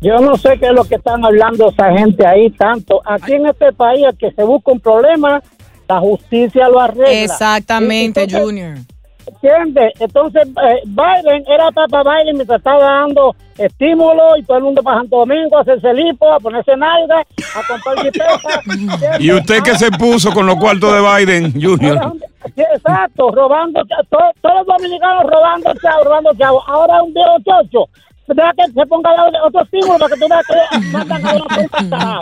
Yo 0.00 0.18
no 0.18 0.36
sé 0.36 0.58
qué 0.58 0.66
es 0.66 0.72
lo 0.72 0.84
que 0.84 0.96
están 0.96 1.24
hablando 1.24 1.70
esa 1.70 1.92
gente 1.92 2.26
ahí 2.26 2.50
tanto. 2.50 3.00
Aquí 3.04 3.34
en 3.34 3.46
este 3.46 3.72
país, 3.72 4.04
el 4.04 4.16
que 4.16 4.32
se 4.32 4.42
busca 4.42 4.72
un 4.72 4.80
problema, 4.80 5.40
la 5.88 6.00
justicia 6.00 6.68
lo 6.68 6.80
arregla. 6.80 7.22
Exactamente, 7.22 8.22
Entonces, 8.22 8.44
Junior. 8.44 8.78
¿Entiendes? 9.26 9.92
Entonces, 10.00 10.46
eh, 10.48 10.80
Biden 10.86 11.44
era 11.48 11.70
para 11.72 12.02
Biden 12.02 12.36
mientras 12.36 12.58
estaba 12.58 12.82
dando 12.84 13.34
estímulo 13.58 14.36
y 14.36 14.42
todo 14.44 14.56
el 14.58 14.64
mundo 14.64 14.82
para 14.82 14.98
Santo 14.98 15.18
Domingo 15.18 15.58
a 15.58 15.60
hacerse 15.62 15.92
lipo, 15.94 16.32
a 16.32 16.38
ponerse 16.40 16.76
nalga, 16.76 17.20
a 17.20 17.66
comprar 17.66 17.98
jipeta. 18.04 19.18
¿Y 19.20 19.32
usted 19.32 19.62
qué 19.62 19.76
se 19.76 19.90
puso 19.92 20.32
con 20.32 20.46
los 20.46 20.56
cuartos 20.56 20.92
de 20.92 21.00
Biden, 21.24 21.52
Junior? 21.60 22.12
Exacto, 22.56 23.30
robando, 23.30 23.80
cha- 23.86 24.02
to- 24.10 24.18
todos 24.40 24.54
los 24.56 24.66
dominicanos 24.76 25.24
robando 25.30 25.72
chavo, 25.80 26.04
robando 26.04 26.30
chavo. 26.38 26.62
Ahora 26.68 27.02
un 27.02 27.12
viejo 27.14 27.36
chocho. 27.44 27.88
Deja 28.28 28.52
que 28.56 28.72
se 28.72 28.86
ponga 28.86 29.10
otro 29.44 29.62
estímulo 29.62 29.98
para 29.98 30.14
que 30.14 30.20
tú 30.20 30.28
veas 30.28 30.46
que 30.46 30.88
matan 30.88 31.26
a 31.26 31.34
una. 31.34 32.20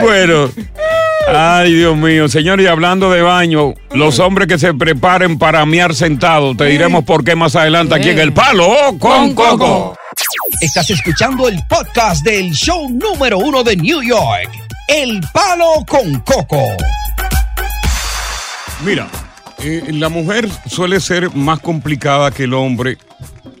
Bueno. 0.00 0.48
Ay, 1.28 1.74
Dios 1.74 1.96
mío. 1.96 2.28
Señor, 2.28 2.60
y 2.60 2.66
hablando 2.66 3.10
de 3.10 3.22
baño, 3.22 3.74
los 3.92 4.18
hombres 4.18 4.48
que 4.48 4.58
se 4.58 4.74
preparen 4.74 5.38
para 5.38 5.64
miar 5.64 5.94
sentados, 5.94 6.56
te 6.56 6.64
diremos 6.66 7.04
por 7.04 7.24
qué 7.24 7.36
más 7.36 7.56
adelante 7.56 7.94
aquí 7.94 8.10
en 8.10 8.18
El 8.18 8.32
Palo 8.32 8.68
con 8.98 9.34
Coco. 9.34 9.96
Estás 10.60 10.90
escuchando 10.90 11.48
el 11.48 11.58
podcast 11.68 12.24
del 12.24 12.52
show 12.52 12.88
número 12.90 13.38
uno 13.38 13.62
de 13.62 13.76
New 13.76 14.02
York, 14.02 14.50
El 14.88 15.20
Palo 15.32 15.84
con 15.88 16.20
Coco. 16.20 16.62
Mira, 18.84 19.08
eh, 19.58 19.84
la 19.92 20.08
mujer 20.08 20.48
suele 20.66 21.00
ser 21.00 21.34
más 21.34 21.60
complicada 21.60 22.30
que 22.30 22.44
el 22.44 22.54
hombre 22.54 22.98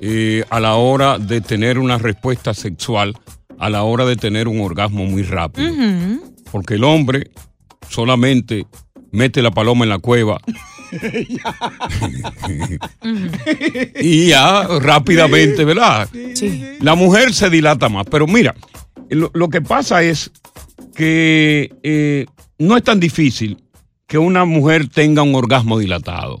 eh, 0.00 0.44
a 0.50 0.58
la 0.58 0.74
hora 0.74 1.18
de 1.18 1.40
tener 1.40 1.78
una 1.78 1.96
respuesta 1.96 2.54
sexual, 2.54 3.16
a 3.58 3.70
la 3.70 3.84
hora 3.84 4.04
de 4.04 4.16
tener 4.16 4.48
un 4.48 4.60
orgasmo 4.60 5.04
muy 5.04 5.22
rápido. 5.22 5.72
Porque 6.50 6.74
el 6.74 6.84
hombre 6.84 7.30
solamente 7.88 8.66
mete 9.10 9.42
la 9.42 9.50
paloma 9.50 9.84
en 9.84 9.90
la 9.90 9.98
cueva 9.98 10.40
y 14.00 14.28
ya 14.28 14.66
rápidamente, 14.80 15.64
¿verdad? 15.64 16.08
Sí. 16.34 16.62
La 16.80 16.94
mujer 16.94 17.32
se 17.32 17.50
dilata 17.50 17.88
más. 17.88 18.06
Pero 18.10 18.26
mira, 18.26 18.54
lo, 19.08 19.30
lo 19.32 19.48
que 19.48 19.62
pasa 19.62 20.02
es 20.02 20.30
que 20.94 21.72
eh, 21.82 22.26
no 22.58 22.76
es 22.76 22.82
tan 22.82 23.00
difícil 23.00 23.62
que 24.06 24.18
una 24.18 24.44
mujer 24.44 24.88
tenga 24.88 25.22
un 25.22 25.34
orgasmo 25.34 25.78
dilatado. 25.78 26.38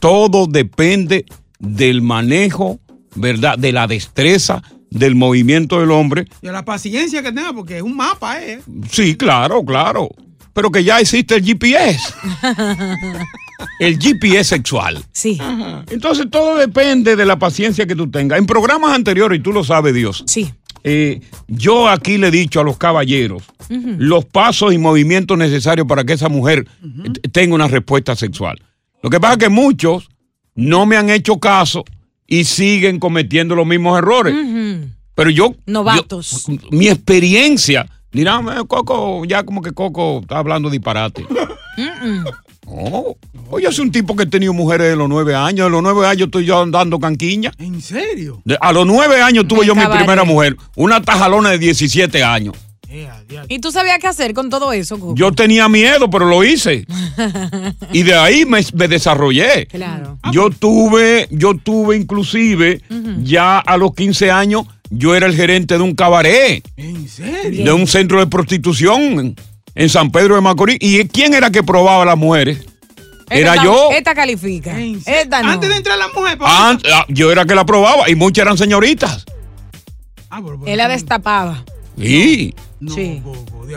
Todo 0.00 0.46
depende 0.46 1.26
del 1.58 2.00
manejo, 2.00 2.80
¿verdad? 3.14 3.58
De 3.58 3.72
la 3.72 3.86
destreza, 3.86 4.62
del 4.90 5.14
movimiento 5.14 5.80
del 5.80 5.90
hombre. 5.90 6.24
A 6.42 6.52
la 6.52 6.64
paciencia 6.64 7.22
que 7.22 7.32
tenga, 7.32 7.52
porque 7.52 7.76
es 7.76 7.82
un 7.82 7.96
mapa, 7.96 8.42
¿eh? 8.42 8.60
Sí, 8.90 9.16
claro, 9.16 9.62
claro. 9.62 10.08
Pero 10.52 10.70
que 10.70 10.84
ya 10.84 11.00
existe 11.00 11.36
el 11.36 11.44
GPS, 11.44 11.98
el 13.78 13.98
GPS 13.98 14.44
sexual. 14.44 15.02
Sí. 15.12 15.38
Entonces 15.90 16.26
todo 16.30 16.56
depende 16.56 17.16
de 17.16 17.24
la 17.26 17.38
paciencia 17.38 17.86
que 17.86 17.94
tú 17.96 18.10
tengas. 18.10 18.38
En 18.38 18.46
programas 18.46 18.92
anteriores, 18.94 19.38
y 19.38 19.42
tú 19.42 19.52
lo 19.52 19.64
sabes, 19.64 19.94
Dios. 19.94 20.24
Sí. 20.26 20.50
eh, 20.84 21.20
yo 21.48 21.88
aquí 21.88 22.18
le 22.18 22.28
he 22.28 22.30
dicho 22.30 22.60
a 22.60 22.64
los 22.64 22.76
caballeros 22.76 23.42
los 23.98 24.24
pasos 24.26 24.74
y 24.74 24.78
movimientos 24.78 25.38
necesarios 25.38 25.86
para 25.86 26.04
que 26.04 26.12
esa 26.12 26.28
mujer 26.28 26.66
eh, 26.84 27.28
tenga 27.30 27.54
una 27.54 27.68
respuesta 27.68 28.14
sexual. 28.14 28.60
Lo 29.02 29.08
que 29.08 29.18
pasa 29.18 29.34
es 29.34 29.38
que 29.38 29.48
muchos 29.48 30.08
no 30.54 30.84
me 30.84 30.96
han 30.98 31.08
hecho 31.08 31.38
caso 31.38 31.84
y 32.26 32.44
siguen 32.44 32.98
cometiendo 32.98 33.54
los 33.54 33.66
mismos 33.66 33.96
errores. 33.98 34.34
Pero 35.14 35.30
yo. 35.30 35.54
Novatos. 35.66 36.44
yo- 36.46 36.56
mi 36.70 36.88
experiencia. 36.88 37.86
Dirán, 38.12 38.46
"Eh, 38.48 38.62
Coco, 38.68 39.24
ya 39.24 39.42
como 39.44 39.62
que 39.62 39.72
Coco 39.72 40.20
está 40.22 40.38
hablando 40.38 40.68
disparate. 40.70 41.26
No. 42.66 43.16
Oye, 43.50 43.68
es 43.68 43.78
un 43.78 43.90
tipo 43.90 44.16
que 44.16 44.22
he 44.22 44.26
tenido 44.26 44.52
mujeres 44.52 44.88
de 44.90 44.96
los 44.96 45.08
nueve 45.08 45.34
años. 45.34 45.66
De 45.66 45.70
los 45.70 45.82
nueve 45.82 46.06
años 46.06 46.26
estoy 46.26 46.44
yo 46.46 46.60
andando 46.60 46.98
canquiña. 46.98 47.52
¿En 47.58 47.80
serio? 47.82 48.40
De- 48.44 48.56
a 48.60 48.72
los 48.72 48.86
nueve 48.86 49.20
años 49.20 49.46
tuve 49.46 49.66
yo 49.66 49.74
mi 49.74 49.84
primera 49.86 50.24
mujer. 50.24 50.56
Una 50.76 51.02
tajalona 51.02 51.50
de 51.50 51.58
17 51.58 52.22
años. 52.24 52.54
¿Y 53.48 53.58
tú 53.60 53.72
sabías 53.72 53.98
qué 53.98 54.06
hacer 54.06 54.34
con 54.34 54.50
todo 54.50 54.72
eso, 54.72 54.98
Coco? 54.98 55.14
Yo 55.14 55.32
tenía 55.32 55.66
miedo, 55.68 56.10
pero 56.10 56.26
lo 56.26 56.44
hice. 56.44 56.86
Y 57.92 58.02
de 58.04 58.14
ahí 58.14 58.44
me, 58.46 58.60
me 58.74 58.88
desarrollé. 58.88 59.66
Claro. 59.66 60.18
Yo 60.32 60.50
tuve, 60.50 61.26
yo 61.30 61.54
tuve 61.56 61.96
inclusive, 61.96 62.80
ya 63.22 63.58
a 63.58 63.76
los 63.76 63.94
15 63.94 64.30
años, 64.30 64.66
yo 64.94 65.14
era 65.14 65.26
el 65.26 65.34
gerente 65.34 65.74
de 65.74 65.80
un 65.82 65.94
cabaret, 65.94 66.62
¿En 66.76 67.08
serio? 67.08 67.64
de 67.64 67.72
un 67.72 67.86
centro 67.86 68.20
de 68.20 68.26
prostitución 68.26 69.00
en, 69.00 69.36
en 69.74 69.88
San 69.88 70.10
Pedro 70.10 70.34
de 70.34 70.42
Macorís. 70.42 70.76
¿Y 70.80 71.02
quién 71.08 71.32
era 71.34 71.50
que 71.50 71.62
probaba 71.62 72.02
a 72.02 72.06
las 72.06 72.18
mujeres? 72.18 72.64
Era 73.30 73.64
yo. 73.64 73.88
Esta 73.92 74.14
califica. 74.14 74.78
Esta 74.78 75.42
no. 75.42 75.52
Antes 75.52 75.70
de 75.70 75.76
entrar 75.76 75.96
la 75.96 76.08
mujer, 76.08 76.36
Ah, 76.42 76.76
ah, 76.92 77.06
yo 77.08 77.32
era 77.32 77.46
que 77.46 77.54
la 77.54 77.64
probaba 77.64 78.10
y 78.10 78.14
muchas 78.14 78.42
eran 78.44 78.58
señoritas. 78.58 79.24
Él 80.66 80.76
la 80.76 80.88
destapaba. 80.88 81.64
Sí, 81.98 82.54
sí. 82.94 83.22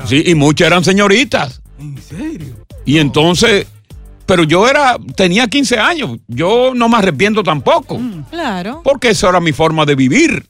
sí, 0.05 0.23
y 0.25 0.35
muchas 0.35 0.67
eran 0.67 0.83
señoritas. 0.83 1.61
¿En 1.79 1.97
serio? 2.01 2.55
Y 2.85 2.97
entonces, 2.97 3.67
pero 4.25 4.43
yo 4.43 4.67
era, 4.67 4.97
tenía 5.15 5.47
15 5.47 5.77
años. 5.79 6.17
Yo 6.27 6.73
no 6.75 6.89
me 6.89 6.97
arrepiento 6.97 7.41
tampoco. 7.43 7.99
Claro. 8.29 8.81
Porque 8.83 9.09
esa 9.09 9.29
era 9.29 9.39
mi 9.39 9.51
forma 9.53 9.85
de 9.85 9.95
vivir. 9.95 10.45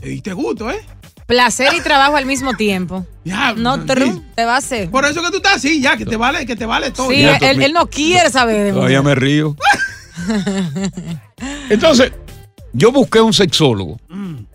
Te 0.00 0.08
diste 0.08 0.32
gusto, 0.32 0.70
¿eh? 0.70 0.80
Placer 1.26 1.72
y 1.74 1.80
trabajo 1.80 2.16
al 2.16 2.26
mismo 2.26 2.54
tiempo. 2.54 3.06
Ya, 3.24 3.52
No, 3.52 3.84
tru, 3.84 4.20
te 4.34 4.44
va 4.44 4.54
a 4.54 4.58
hacer. 4.58 4.90
Por 4.90 5.04
eso 5.04 5.22
que 5.22 5.30
tú 5.30 5.36
estás 5.36 5.56
así, 5.56 5.80
ya, 5.80 5.96
que 5.96 6.04
te 6.04 6.16
vale, 6.16 6.44
que 6.44 6.56
te 6.56 6.66
vale 6.66 6.90
todo. 6.90 7.10
Sí, 7.10 7.22
ya. 7.22 7.36
él, 7.36 7.62
él 7.62 7.72
no 7.72 7.86
quiere 7.88 8.30
saber 8.30 8.64
de 8.64 8.72
Todavía 8.72 9.02
me 9.02 9.14
río. 9.14 9.56
Entonces, 11.70 12.12
Yo 12.72 12.90
busqué 12.92 13.20
un 13.20 13.32
sexólogo 13.32 13.98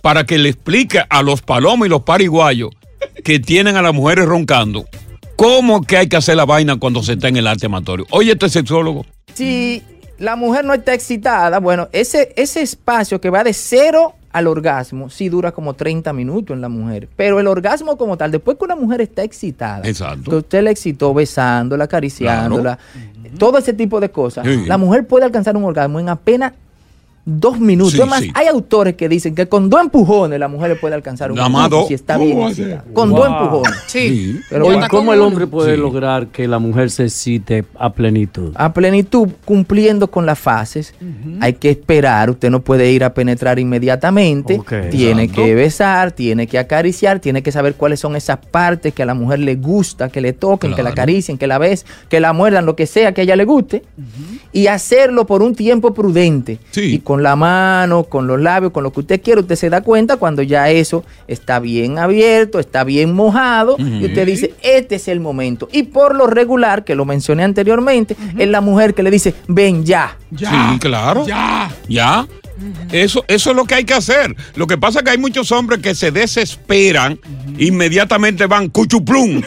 para 0.02 0.26
que 0.26 0.38
le 0.38 0.50
explique 0.50 1.02
a 1.10 1.22
los 1.22 1.42
palomos 1.42 1.88
y 1.88 1.90
los 1.90 2.04
pariguayos 2.04 2.72
que 3.24 3.40
tienen 3.40 3.76
a 3.76 3.82
las 3.82 3.94
mujeres 3.94 4.26
roncando 4.26 4.86
cómo 5.36 5.82
que 5.82 5.98
hay 5.98 6.08
que 6.08 6.16
hacer 6.18 6.36
la 6.38 6.46
vaina 6.46 6.78
cuando 6.78 7.04
se 7.04 7.14
está 7.14 7.28
en 7.28 7.38
el 7.38 7.48
arte 7.48 7.66
amatorio. 7.66 8.06
Oye, 8.12 8.32
este 8.34 8.50
sexólogo. 8.50 9.06
Si 9.34 9.84
la 10.18 10.36
mujer 10.36 10.66
no 10.66 10.74
está 10.74 10.94
excitada, 10.94 11.60
bueno, 11.60 11.90
ese, 11.92 12.34
ese 12.38 12.62
espacio 12.62 13.20
que 13.20 13.30
va 13.30 13.44
de 13.44 13.54
cero 13.54 14.16
al 14.36 14.48
orgasmo 14.48 15.10
sí 15.10 15.30
dura 15.30 15.54
como 15.54 15.74
30 15.76 16.12
minutos 16.12 16.54
en 16.54 16.60
la 16.62 16.68
mujer. 16.68 17.08
Pero 17.16 17.40
el 17.40 17.48
orgasmo 17.48 17.98
como 17.98 18.18
tal, 18.18 18.32
después 18.32 18.58
que 18.58 18.66
una 18.66 18.76
mujer 18.76 19.00
está 19.00 19.24
excitada, 19.24 19.88
Exacto. 19.88 20.30
que 20.30 20.36
usted 20.38 20.62
la 20.62 20.72
excitó 20.72 21.14
besándola, 21.14 21.86
acariciándola, 21.86 22.78
todo 23.40 23.58
ese 23.58 23.72
tipo 23.72 24.00
de 24.02 24.10
cosas, 24.10 24.46
Sí. 24.46 24.66
la 24.66 24.78
mujer 24.78 25.08
puede 25.08 25.24
alcanzar 25.26 25.56
un 25.56 25.64
orgasmo 25.64 26.00
en 26.02 26.10
apenas 26.10 26.52
dos 27.26 27.60
minutos. 27.60 27.94
Sí, 27.94 28.32
hay 28.36 28.48
autores 28.48 28.94
que 28.94 29.10
dicen 29.10 29.34
que 29.34 29.48
con 29.48 29.70
dos 29.70 29.82
empujones 29.82 30.40
la 30.40 30.48
mujer 30.48 30.70
le 30.70 30.76
puede 30.76 30.94
alcanzar 30.94 31.32
un 31.32 31.38
dos. 31.70 31.88
si 31.88 31.96
está 31.96 32.18
bien. 32.18 32.40
Con 32.94 33.10
Wow. 33.10 33.18
dos 33.20 33.28
empujones. 33.28 33.80
Sí. 33.88 34.40
Pero 34.50 34.68
¿cómo 34.90 35.12
el 35.14 35.22
hombre 35.22 35.48
puede 35.48 35.76
Sí. 35.76 35.82
lograr 35.82 36.28
que 36.28 36.48
la 36.48 36.60
mujer 36.60 36.92
se 36.92 37.04
excite 37.06 37.66
a 37.80 37.92
plenitud? 37.94 38.52
a 38.56 38.72
plenitud, 38.74 39.28
cumpliendo 39.44 40.10
con 40.12 40.26
las 40.26 40.38
fases. 40.38 40.94
Hay 41.42 41.54
que 41.54 41.72
esperar, 41.72 42.30
usted 42.30 42.50
no 42.52 42.62
puede 42.62 42.92
ir 42.92 43.04
a 43.04 43.14
penetrar 43.14 43.58
inmediatamente. 43.60 44.62
Tiene 44.92 45.24
Exacto. 45.24 45.44
que 45.44 45.56
besar, 45.56 46.12
tiene 46.12 46.48
que 46.48 46.60
acariciar, 46.60 47.20
tiene 47.20 47.42
que 47.42 47.52
saber 47.52 47.76
cuáles 47.76 48.00
son 48.00 48.16
esas 48.16 48.38
partes 48.38 48.94
que 48.94 49.02
a 49.04 49.06
la 49.06 49.14
mujer 49.16 49.40
le 49.40 49.56
gusta, 49.56 50.10
que 50.10 50.22
le 50.22 50.34
toquen, 50.34 50.76
que 50.76 50.84
la 50.84 50.92
acaricien, 50.92 51.38
que 51.38 51.48
la 51.48 51.58
bes, 51.58 51.86
que 52.10 52.20
la 52.20 52.34
muerdan, 52.34 52.66
lo 52.66 52.76
que 52.76 52.86
sea 52.86 53.14
que 53.14 53.22
a 53.22 53.24
ella 53.24 53.36
le 53.36 53.46
guste. 53.46 53.84
Y 54.54 54.68
hacerlo 54.68 55.26
por 55.26 55.42
un 55.42 55.56
tiempo 55.56 55.94
prudente. 55.94 56.60
Y 56.76 57.00
con 57.00 57.15
la 57.24 57.36
mano, 57.36 58.04
con 58.04 58.28
los 58.28 58.40
labios, 58.40 58.72
con 58.72 58.84
lo 58.84 58.92
que 58.92 59.02
usted 59.02 59.22
quiere, 59.22 59.42
usted 59.42 59.56
se 59.56 59.70
da 59.70 59.82
cuenta 59.82 60.18
cuando 60.18 60.42
ya 60.42 60.70
eso 60.70 61.04
está 61.28 61.60
bien 61.60 61.98
abierto, 61.98 62.60
está 62.60 62.84
bien 62.84 63.14
mojado. 63.14 63.76
Y 63.78 64.06
usted 64.06 64.26
dice, 64.26 64.54
este 64.62 64.96
es 64.96 65.08
el 65.08 65.20
momento. 65.20 65.68
Y 65.72 65.84
por 65.84 66.16
lo 66.16 66.28
regular, 66.28 66.84
que 66.84 66.96
lo 66.96 67.06
mencioné 67.06 67.44
anteriormente, 67.44 68.16
es 68.38 68.48
la 68.48 68.62
mujer 68.62 68.94
que 68.94 69.04
le 69.04 69.12
dice, 69.12 69.36
ven 69.48 69.86
ya. 69.86 70.18
sí, 70.36 70.46
claro. 70.80 71.26
Ya. 71.26 71.72
Ya. 71.88 72.28
Eso, 72.92 73.26
eso 73.28 73.50
es 73.50 73.56
lo 73.56 73.66
que 73.66 73.76
hay 73.76 73.84
que 73.84 73.94
hacer. 73.94 74.36
Lo 74.56 74.68
que 74.68 74.78
pasa 74.78 75.00
es 75.00 75.06
que 75.06 75.12
hay 75.12 75.18
muchos 75.18 75.52
hombres 75.52 75.80
que 75.82 75.94
se 75.94 76.12
desesperan, 76.12 77.20
inmediatamente 77.58 78.46
van 78.46 78.70
cuchuplum. 78.70 79.42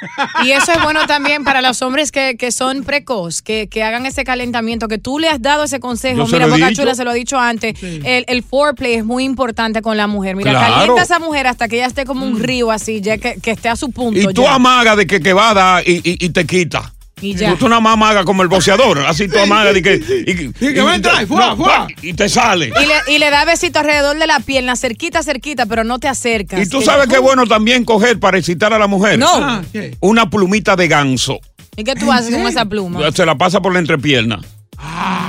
Y 0.44 0.50
eso 0.52 0.72
es 0.72 0.82
bueno 0.82 1.06
también 1.06 1.44
para 1.44 1.60
los 1.62 1.82
hombres 1.82 2.12
que, 2.12 2.36
que 2.36 2.52
son 2.52 2.84
precoz, 2.84 3.42
que, 3.42 3.68
que 3.68 3.82
hagan 3.82 4.06
ese 4.06 4.24
calentamiento, 4.24 4.86
que 4.88 4.98
tú 4.98 5.18
le 5.18 5.28
has 5.28 5.42
dado 5.42 5.64
ese 5.64 5.80
consejo. 5.80 6.26
Yo 6.26 6.32
Mira, 6.32 6.46
Boca. 6.46 6.72
Chula 6.72 6.94
se 6.94 7.04
lo 7.04 7.12
he 7.12 7.14
dicho 7.16 7.38
antes. 7.38 7.82
El, 7.82 8.24
el 8.28 8.42
foreplay 8.42 8.94
es 8.94 9.04
muy 9.04 9.24
importante 9.24 9.82
con 9.82 9.96
la 9.96 10.06
mujer. 10.06 10.36
Mira, 10.36 10.50
Claro. 10.52 10.74
calienta 10.74 11.00
a 11.02 11.04
esa 11.04 11.18
mujer 11.18 11.46
hasta 11.46 11.68
que 11.68 11.76
ella 11.76 11.86
esté 11.86 12.04
como 12.04 12.24
un 12.26 12.38
río 12.40 12.70
así, 12.70 13.00
ya 13.00 13.18
que, 13.18 13.40
que 13.40 13.50
esté 13.50 13.68
a 13.68 13.76
su 13.76 13.90
punto. 13.90 14.18
Y 14.30 14.34
tú 14.34 14.42
ya. 14.42 14.54
amagas 14.54 14.96
de 14.96 15.06
que, 15.06 15.20
que 15.20 15.32
va 15.32 15.50
a 15.50 15.54
dar 15.54 15.88
y, 15.88 15.96
y- 16.04 16.24
y 16.24 16.28
te 16.30 16.46
quita. 16.46 16.92
Y 17.20 17.34
ya. 17.34 17.56
Tú, 17.56 17.68
más 17.68 17.92
amagas 17.92 18.24
como 18.24 18.42
el 18.42 18.48
boceador. 18.48 19.00
Así 19.06 19.28
tú 19.28 19.38
amagas 19.38 19.74
de 19.74 19.82
que. 19.82 19.94
Y, 20.26 20.74
que 20.74 20.80
va 20.82 20.92
a 20.92 20.94
entrar, 20.96 21.22
y 21.22 21.26
fuá, 21.26 21.48
no, 21.50 21.56
fuá. 21.56 21.86
y 22.02 22.12
te 22.14 22.28
sale. 22.28 22.66
Y 22.80 22.86
le, 22.86 23.14
y 23.16 23.18
le 23.18 23.30
da 23.30 23.44
besito 23.44 23.78
alrededor 23.80 24.18
de 24.18 24.26
la 24.26 24.40
pierna, 24.40 24.76
cerquita, 24.76 25.22
cerquita, 25.22 25.66
pero 25.66 25.84
no 25.84 25.98
te 25.98 26.08
acercas. 26.08 26.60
Y 26.66 26.68
tú 26.68 26.78
Que- 26.80 26.84
sabes 26.84 27.08
que 27.08 27.16
es 27.16 27.20
bueno 27.20 27.46
también 27.46 27.84
coger 27.84 28.18
para 28.20 28.38
excitar 28.38 28.72
a 28.72 28.78
la 28.78 28.86
mujer. 28.86 29.18
No. 29.18 29.28
Ah, 29.34 29.62
¿qué? 29.72 29.96
Una 30.00 30.30
plumita 30.30 30.76
de 30.76 30.88
ganso. 30.88 31.38
¿Y 31.76 31.84
qué 31.84 31.94
tú 31.94 32.10
haces 32.10 32.34
con 32.34 32.46
esa 32.46 32.64
pluma? 32.64 33.00
Se 33.12 33.24
la 33.26 33.36
pasa 33.36 33.60
por 33.60 33.72
la 33.72 33.78
entrepierna. 33.78 34.40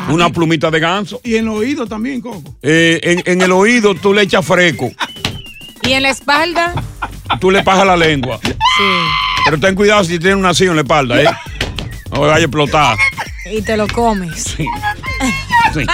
Una 0.10 0.30
plumita 0.30 0.70
de 0.72 0.80
ganso. 0.80 1.22
Y 1.24 1.36
en 1.36 1.46
el 1.46 1.50
oído 1.50 1.86
también, 1.88 2.22
Coco. 2.22 2.56
Eh, 2.62 3.00
en, 3.04 3.24
en 3.26 3.42
el 3.42 3.52
oído 3.52 3.94
tú 3.96 4.14
le 4.14 4.22
echas 4.24 4.46
fresco. 4.46 4.92
Y 5.82 5.94
en 5.94 6.04
la 6.04 6.10
espalda, 6.10 6.74
Tú 7.40 7.50
le 7.50 7.64
pasas 7.64 7.88
la 7.88 7.96
lengua. 7.96 8.38
sí. 8.44 8.52
Pero 9.46 9.60
ten 9.60 9.74
cuidado 9.76 10.04
si 10.04 10.20
tiene 10.20 10.36
una 10.36 10.54
silla 10.54 10.72
en 10.72 10.76
la 10.76 10.82
espalda, 10.82 11.24
¿eh? 11.24 11.30
No 12.12 12.22
vaya 12.22 12.36
a 12.36 12.40
explotar. 12.40 12.98
Y 13.52 13.62
te 13.62 13.78
lo 13.78 13.88
comes. 13.88 14.44
Sí. 14.44 14.66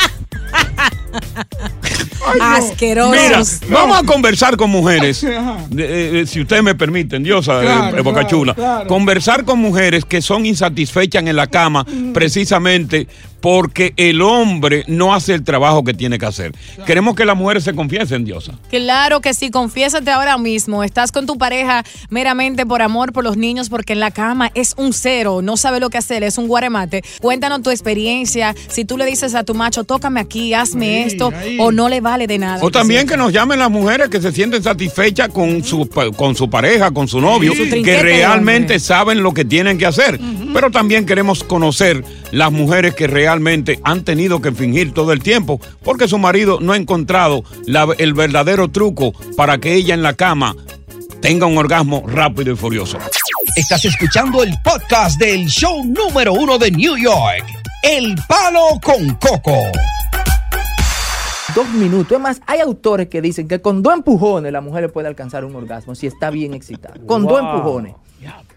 Asqueroso. 2.42 3.11
Mira, 3.11 3.42
vamos 3.70 4.00
a 4.00 4.03
conversar 4.03 4.57
con 4.57 4.70
mujeres. 4.70 5.24
Eh, 5.24 5.37
eh, 5.77 6.25
si 6.27 6.42
ustedes 6.42 6.63
me 6.63 6.75
permiten, 6.75 7.24
Diosa, 7.24 7.61
Claro, 7.61 7.98
eh, 7.98 8.01
Boca 8.01 8.22
claro, 8.22 8.29
Chula. 8.29 8.53
claro. 8.55 8.87
Conversar 8.87 9.46
con 9.46 9.59
mujeres 9.59 10.05
que 10.05 10.22
son 10.22 10.46
insatisfechas 10.46 11.24
en 11.24 11.35
la 11.35 11.48
cama 11.48 11.85
precisamente 12.13 13.07
porque 13.46 13.94
el 13.98 14.24
hombre 14.24 14.86
no 14.88 15.14
hace 15.14 15.36
el 15.36 15.44
trabajo 15.44 15.84
que 15.84 15.94
tiene 15.94 16.18
que 16.18 16.25
hacer. 16.25 16.51
Queremos 16.88 17.16
que 17.16 17.25
las 17.25 17.38
mujeres 17.38 17.64
se 17.64 17.75
confiesen, 17.75 18.25
Diosa. 18.25 18.53
Claro 18.72 19.22
que 19.22 19.36
sí, 19.36 19.51
confiésate 19.51 20.10
ahora 20.10 20.40
mismo. 20.40 20.84
Estás 20.84 21.12
con 21.12 21.27
tu 21.27 21.38
pareja 21.38 21.84
meramente 22.10 22.66
por 22.66 22.81
amor, 22.81 23.14
por 23.14 23.24
los 23.24 23.38
niños, 23.38 23.70
porque 23.70 23.94
en 23.94 24.00
la 24.00 24.10
cama 24.10 24.50
es 24.55 24.74
un 24.77 24.94
cero, 24.94 25.44
no 25.44 25.58
sabe 25.58 25.79
lo 25.79 25.92
que 25.92 26.00
hacer, 26.00 26.24
es 26.24 26.40
un 26.40 26.48
guaremate. 26.48 27.03
Cuéntanos 27.22 27.62
tu 27.62 27.70
experiencia. 27.70 28.55
Si 28.68 28.84
tú 28.84 28.98
le 28.98 29.05
dices 29.05 29.36
a 29.36 29.44
tu 29.44 29.53
macho, 29.53 29.84
tócame 29.84 30.22
aquí, 30.22 30.55
hazme 30.55 31.03
esto, 31.03 31.31
o 31.60 31.72
no 31.72 31.88
le 31.88 32.01
vale 32.01 32.25
de 32.25 32.40
nada. 32.40 32.58
O 32.64 32.72
también 32.72 33.08
que 33.08 33.16
nos 33.16 33.31
llamen 33.31 33.60
las 33.60 33.70
mujeres 33.70 34.10
que 34.10 34.20
se 34.24 34.31
sienten 34.31 34.64
satisfechas 34.64 35.29
con 35.29 35.64
su, 35.64 35.88
con 36.18 36.36
su 36.36 36.50
pareja, 36.50 36.90
con 36.90 37.08
su 37.08 37.22
novio, 37.22 37.53
Su 37.53 37.70
que 37.70 38.01
realmente 38.01 38.79
saben 38.79 39.22
lo 39.22 39.36
que 39.36 39.46
tienen 39.46 39.77
que 39.77 39.86
hacer. 39.86 40.20
Pero 40.51 40.72
también 40.72 41.05
queremos 41.05 41.44
conocer 41.44 42.03
las 42.31 42.51
mujeres 42.51 42.96
que 42.96 43.05
realmente 43.05 43.34
han 43.83 44.03
tenido 44.03 44.41
que 44.41 44.51
fingir 44.51 44.93
todo 44.93 45.11
el 45.11 45.21
tiempo 45.21 45.59
porque 45.83 46.07
su 46.07 46.17
marido 46.17 46.59
no 46.61 46.74
ha 46.74 46.77
encontrado 46.77 47.43
la- 47.65 47.87
el 47.98 48.13
verdadero 48.13 48.69
truco 48.69 49.13
para 49.35 49.57
que 49.57 49.74
ella 49.75 49.93
en 49.93 50.01
la 50.03 50.13
cama 50.13 50.55
tenga 51.21 51.45
un 51.45 51.57
orgasmo 51.57 52.03
rápido 52.07 52.53
y 52.53 52.55
furioso. 52.55 52.98
Estás 53.55 53.85
escuchando 53.85 54.43
el 54.43 54.53
podcast 54.63 55.19
del 55.19 55.45
show 55.48 55.83
número 55.85 56.33
uno 56.33 56.57
de 56.57 56.71
New 56.71 56.98
York, 56.98 57.45
El 57.83 58.15
Palo 58.27 58.79
con 58.83 59.15
Coco. 59.15 59.57
Dos 61.55 61.69
minutos. 61.69 62.11
Es 62.11 62.19
más, 62.19 62.41
hay 62.48 62.59
autores 62.59 63.07
que 63.07 63.21
dicen 63.21 63.48
que 63.48 63.61
con 63.61 63.81
dos 63.81 63.93
empujones 63.93 64.51
la 64.51 64.59
mujer 64.59 64.83
le 64.83 64.89
puede 64.89 65.07
alcanzar 65.07 65.45
un 65.45 65.55
orgasmo 65.55 65.95
si 65.95 66.05
está 66.05 66.29
bien 66.29 66.53
excitada. 66.53 66.95
Con 67.07 67.25
dos 67.25 67.39
empujones. 67.39 67.93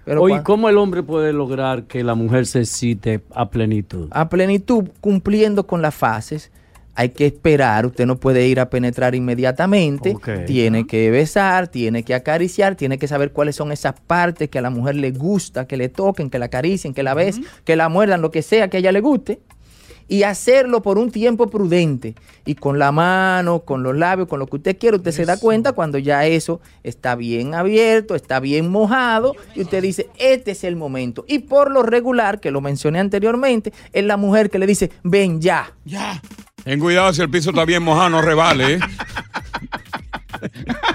Pero 0.04 0.22
Oye, 0.22 0.42
¿cómo 0.42 0.68
el 0.68 0.78
hombre 0.78 1.02
puede 1.02 1.32
lograr 1.32 1.84
que 1.84 2.02
la 2.02 2.14
mujer 2.14 2.46
se 2.46 2.60
excite 2.60 3.20
a 3.34 3.50
plenitud? 3.50 4.08
a 4.10 4.28
plenitud, 4.28 4.84
cumpliendo 5.00 5.66
con 5.66 5.82
las 5.82 5.94
fases. 5.94 6.50
Hay 6.94 7.10
que 7.10 7.26
esperar, 7.26 7.86
usted 7.86 8.06
no 8.06 8.16
puede 8.16 8.48
ir 8.48 8.58
a 8.58 8.70
penetrar 8.70 9.14
inmediatamente. 9.14 10.16
Tiene 10.46 10.84
que 10.86 11.12
besar, 11.12 11.68
tiene 11.68 12.02
que 12.02 12.12
acariciar, 12.12 12.74
tiene 12.74 12.98
que 12.98 13.06
saber 13.06 13.30
cuáles 13.30 13.54
son 13.54 13.70
esas 13.70 13.94
partes 14.00 14.48
que 14.48 14.58
a 14.58 14.62
la 14.62 14.70
mujer 14.70 14.96
le 14.96 15.12
gusta, 15.12 15.66
que 15.68 15.76
le 15.76 15.90
toquen, 15.90 16.28
que 16.28 16.40
la 16.40 16.46
acaricien, 16.46 16.94
que 16.94 17.04
la 17.04 17.14
besen, 17.14 17.44
que 17.64 17.76
la 17.76 17.88
muerdan, 17.88 18.20
lo 18.20 18.32
que 18.32 18.42
sea 18.42 18.68
que 18.68 18.78
a 18.78 18.80
ella 18.80 18.90
le 18.90 19.00
guste. 19.00 19.38
Y 20.08 20.22
hacerlo 20.22 20.82
por 20.82 20.98
un 20.98 21.10
tiempo 21.10 21.48
prudente. 21.48 22.14
Y 22.46 22.54
con 22.54 22.78
la 22.78 22.92
mano, 22.92 23.60
con 23.60 23.82
los 23.82 23.94
labios, 23.94 24.26
con 24.26 24.38
lo 24.40 24.46
que 24.46 24.56
usted 24.56 24.78
quiere, 24.78 24.96
usted 24.96 25.12
se 25.12 25.26
da 25.26 25.38
cuenta 25.38 25.72
cuando 25.72 25.98
ya 25.98 26.24
eso 26.26 26.60
está 26.82 27.14
bien 27.14 27.54
abierto, 27.54 28.14
está 28.14 28.40
bien 28.40 28.70
mojado. 28.70 29.34
Y 29.54 29.62
usted 29.62 29.82
dice, 29.82 30.08
este 30.18 30.52
es 30.52 30.64
el 30.64 30.76
momento. 30.76 31.24
Y 31.28 31.40
por 31.40 31.70
lo 31.70 31.82
regular, 31.82 32.40
que 32.40 32.50
lo 32.50 32.60
mencioné 32.60 33.00
anteriormente, 33.00 33.72
es 33.92 34.04
la 34.04 34.16
mujer 34.16 34.50
que 34.50 34.58
le 34.58 34.66
dice, 34.66 34.90
ven 35.02 35.40
ya. 35.40 35.74
Ya. 35.84 36.22
Ten 36.64 36.80
cuidado 36.80 37.12
si 37.12 37.22
el 37.22 37.30
piso 37.30 37.50
está 37.50 37.64
bien 37.64 37.82
mojado, 37.82 38.10
no 38.10 38.22
revale, 38.22 38.74
¿eh? 38.74 38.80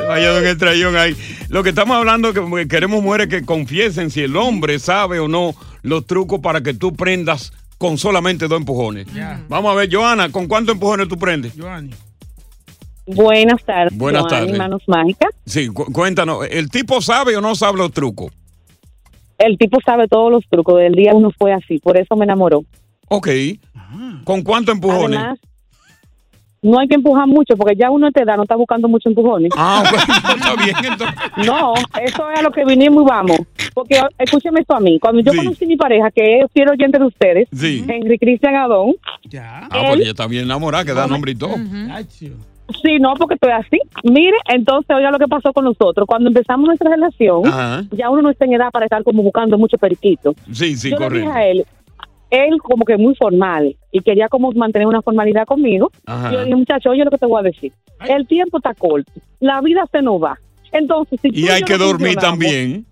Se 0.00 0.06
vaya 0.06 0.38
en 0.38 0.46
el 0.46 0.56
trayón 0.58 0.96
ahí. 0.96 1.14
Lo 1.48 1.62
que 1.62 1.68
estamos 1.70 1.96
hablando 1.96 2.28
es 2.30 2.34
que 2.34 2.68
queremos 2.68 3.02
mujeres 3.02 3.28
que 3.28 3.42
confiesen 3.44 4.10
si 4.10 4.22
el 4.22 4.34
hombre 4.36 4.78
sabe 4.78 5.20
o 5.20 5.28
no 5.28 5.52
los 5.82 6.06
trucos 6.06 6.40
para 6.40 6.62
que 6.62 6.74
tú 6.74 6.94
prendas 6.94 7.52
con 7.78 7.98
solamente 7.98 8.48
dos 8.48 8.58
empujones. 8.60 9.06
Vamos 9.48 9.72
a 9.72 9.74
ver, 9.74 9.88
Joana, 9.92 10.30
¿con 10.30 10.46
cuántos 10.48 10.74
empujones 10.74 11.08
tú 11.08 11.18
prendes? 11.18 11.52
Buenas 13.06 13.64
tardes. 13.64 13.96
Buenas 13.98 14.26
tardes. 14.28 14.56
Manos 14.56 14.82
mágicas. 14.86 15.30
Sí, 15.46 15.68
cu- 15.68 15.90
cuéntanos, 15.92 16.46
¿el 16.50 16.70
tipo 16.70 17.00
sabe 17.00 17.36
o 17.36 17.40
no 17.40 17.54
sabe 17.54 17.78
los 17.78 17.92
trucos? 17.92 18.32
El 19.38 19.56
tipo 19.58 19.78
sabe 19.84 20.06
todos 20.06 20.30
los 20.30 20.44
trucos. 20.48 20.78
Del 20.78 20.92
día 20.94 21.12
uno 21.14 21.30
fue 21.36 21.52
así, 21.52 21.78
por 21.78 21.96
eso 21.96 22.14
me 22.16 22.24
enamoró. 22.24 22.64
Ok. 23.08 23.28
¿Con 24.24 24.42
cuántos 24.42 24.74
empujones? 24.74 25.18
Además, 25.18 25.38
no 26.62 26.78
hay 26.78 26.88
que 26.88 26.94
empujar 26.96 27.26
mucho 27.26 27.56
porque 27.56 27.74
ya 27.76 27.90
uno 27.90 28.10
te 28.12 28.24
da, 28.24 28.36
no 28.36 28.42
está 28.42 28.54
buscando 28.56 28.86
mucho 28.88 29.08
empujones. 29.08 29.50
Ah, 29.56 29.82
está 30.36 30.62
bien, 30.62 30.76
entonces. 30.92 31.16
No, 31.46 31.72
eso 32.02 32.30
es 32.30 32.38
a 32.38 32.42
lo 32.42 32.50
que 32.50 32.64
vinimos 32.64 33.02
y 33.04 33.06
vamos. 33.06 33.38
Porque 33.74 34.00
escúcheme 34.18 34.60
esto 34.60 34.74
a 34.74 34.80
mí. 34.80 34.98
Cuando 35.00 35.22
yo 35.22 35.32
Sí. 35.32 35.38
conocí 35.38 35.64
a 35.64 35.68
mi 35.68 35.76
pareja, 35.76 36.10
que 36.10 36.40
es 36.40 36.46
fiel 36.52 36.68
oyente 36.70 36.98
de 36.98 37.04
ustedes, 37.06 37.48
Sí. 37.52 37.84
Henry 37.88 38.18
Cristian 38.18 38.56
Adón, 38.56 38.94
Ah, 39.40 39.68
pues 39.70 40.00
ella 40.00 40.10
está 40.10 40.26
bien 40.26 40.44
enamorada, 40.44 40.84
que 40.84 40.92
da 40.92 41.06
nombre 41.06 41.32
y 41.32 41.34
todo. 41.36 41.54
Sí, 42.82 42.98
no, 43.00 43.14
porque 43.14 43.34
estoy 43.34 43.50
así. 43.50 43.78
Mire, 44.04 44.36
entonces, 44.48 44.94
oiga 44.94 45.10
lo 45.10 45.18
que 45.18 45.26
pasó 45.26 45.52
con 45.52 45.64
nosotros. 45.64 46.06
Cuando 46.06 46.28
empezamos 46.28 46.66
nuestra 46.66 46.88
relación, 46.90 47.44
Ajá. 47.44 47.82
ya 47.90 48.08
uno 48.10 48.22
no 48.22 48.30
está 48.30 48.44
en 48.44 48.52
edad 48.54 48.70
para 48.70 48.86
estar 48.86 49.02
como 49.02 49.24
buscando 49.24 49.58
mucho 49.58 49.76
periquito. 49.76 50.34
Sí, 50.52 50.76
sí, 50.76 50.90
Yo 50.90 51.10
le 51.10 51.18
dije 51.20 51.32
a 51.32 51.46
él, 51.48 51.64
él 52.30 52.58
como 52.62 52.84
que 52.84 52.96
muy 52.96 53.14
formal 53.14 53.76
y 53.90 54.00
quería 54.00 54.28
como 54.28 54.52
mantener 54.52 54.86
una 54.86 55.02
formalidad 55.02 55.44
conmigo. 55.46 55.90
Ajá. 56.06 56.30
Y 56.30 56.34
yo 56.34 56.44
dije, 56.44 56.56
muchacho, 56.56 56.90
oye 56.90 57.04
lo 57.04 57.10
que 57.10 57.18
te 57.18 57.26
voy 57.26 57.40
a 57.40 57.42
decir. 57.42 57.72
El 58.08 58.26
tiempo 58.26 58.58
está 58.58 58.74
corto, 58.74 59.12
la 59.40 59.60
vida 59.60 59.84
se 59.90 60.02
nos 60.02 60.22
va. 60.22 60.38
Entonces, 60.72 61.20
si 61.20 61.30
tú 61.30 61.38
Y 61.38 61.48
hay 61.48 61.62
que 61.62 61.76
no 61.76 61.86
dormir 61.86 62.16
también. 62.16 62.86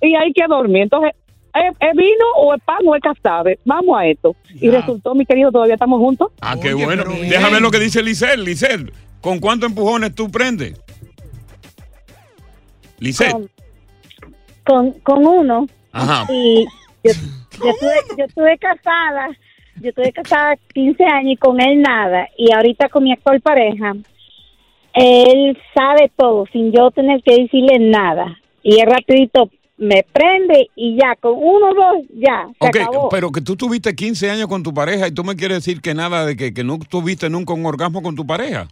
Y 0.00 0.14
hay 0.14 0.32
que 0.32 0.46
dormir. 0.48 0.82
Entonces, 0.84 1.12
¿es, 1.54 1.76
es 1.78 1.96
vino 1.96 2.24
o 2.38 2.54
es 2.54 2.62
pan 2.64 2.78
o 2.86 2.94
es 2.96 3.02
casabe? 3.02 3.58
Vamos 3.64 3.98
a 3.98 4.06
esto. 4.06 4.34
Y 4.54 4.70
resultó, 4.70 5.14
mi 5.14 5.26
querido, 5.26 5.52
todavía 5.52 5.74
estamos 5.74 5.98
juntos. 5.98 6.32
Ah, 6.40 6.56
qué 6.60 6.72
bueno. 6.72 7.04
Déjame 7.04 7.54
ver 7.54 7.62
lo 7.62 7.70
que 7.70 7.78
dice 7.78 8.02
Lisel. 8.02 8.44
Lisel, 8.44 8.92
¿con 9.20 9.38
cuántos 9.38 9.68
empujones 9.68 10.14
tú 10.14 10.30
prendes? 10.30 10.80
Lisel. 12.98 13.50
con, 14.64 14.92
con 15.00 15.26
uno. 15.26 15.66
Ajá. 15.92 16.26
Y 16.32 16.66
yo, 17.04 17.12
yo, 17.64 17.70
estuve, 17.70 17.94
yo 18.18 18.24
estuve 18.24 18.58
casada, 18.58 19.28
yo 19.80 19.88
estuve 19.90 20.12
casada 20.12 20.56
15 20.74 21.04
años 21.04 21.32
y 21.32 21.36
con 21.36 21.60
él 21.60 21.80
nada. 21.80 22.28
Y 22.36 22.52
ahorita 22.52 22.88
con 22.88 23.04
mi 23.04 23.12
actual 23.12 23.40
pareja, 23.40 23.94
él 24.94 25.58
sabe 25.74 26.10
todo 26.16 26.46
sin 26.52 26.72
yo 26.72 26.90
tener 26.90 27.22
que 27.22 27.42
decirle 27.42 27.78
nada. 27.78 28.38
Y 28.62 28.80
él 28.80 28.86
rapidito 28.90 29.50
me 29.78 30.04
prende 30.12 30.68
y 30.76 30.96
ya, 31.00 31.16
con 31.16 31.32
uno 31.36 31.70
o 31.70 31.74
dos, 31.74 32.06
ya, 32.14 32.46
se 32.60 32.68
Ok, 32.68 32.76
acabó. 32.76 33.08
pero 33.08 33.30
que 33.30 33.40
tú 33.40 33.56
tuviste 33.56 33.94
15 33.94 34.30
años 34.30 34.46
con 34.46 34.62
tu 34.62 34.74
pareja 34.74 35.08
y 35.08 35.12
tú 35.12 35.24
me 35.24 35.34
quieres 35.36 35.64
decir 35.64 35.80
que 35.80 35.94
nada 35.94 36.26
de 36.26 36.36
que, 36.36 36.52
que 36.52 36.62
no 36.62 36.78
tuviste 36.78 37.30
nunca 37.30 37.54
un 37.54 37.64
orgasmo 37.64 38.02
con 38.02 38.14
tu 38.14 38.26
pareja. 38.26 38.68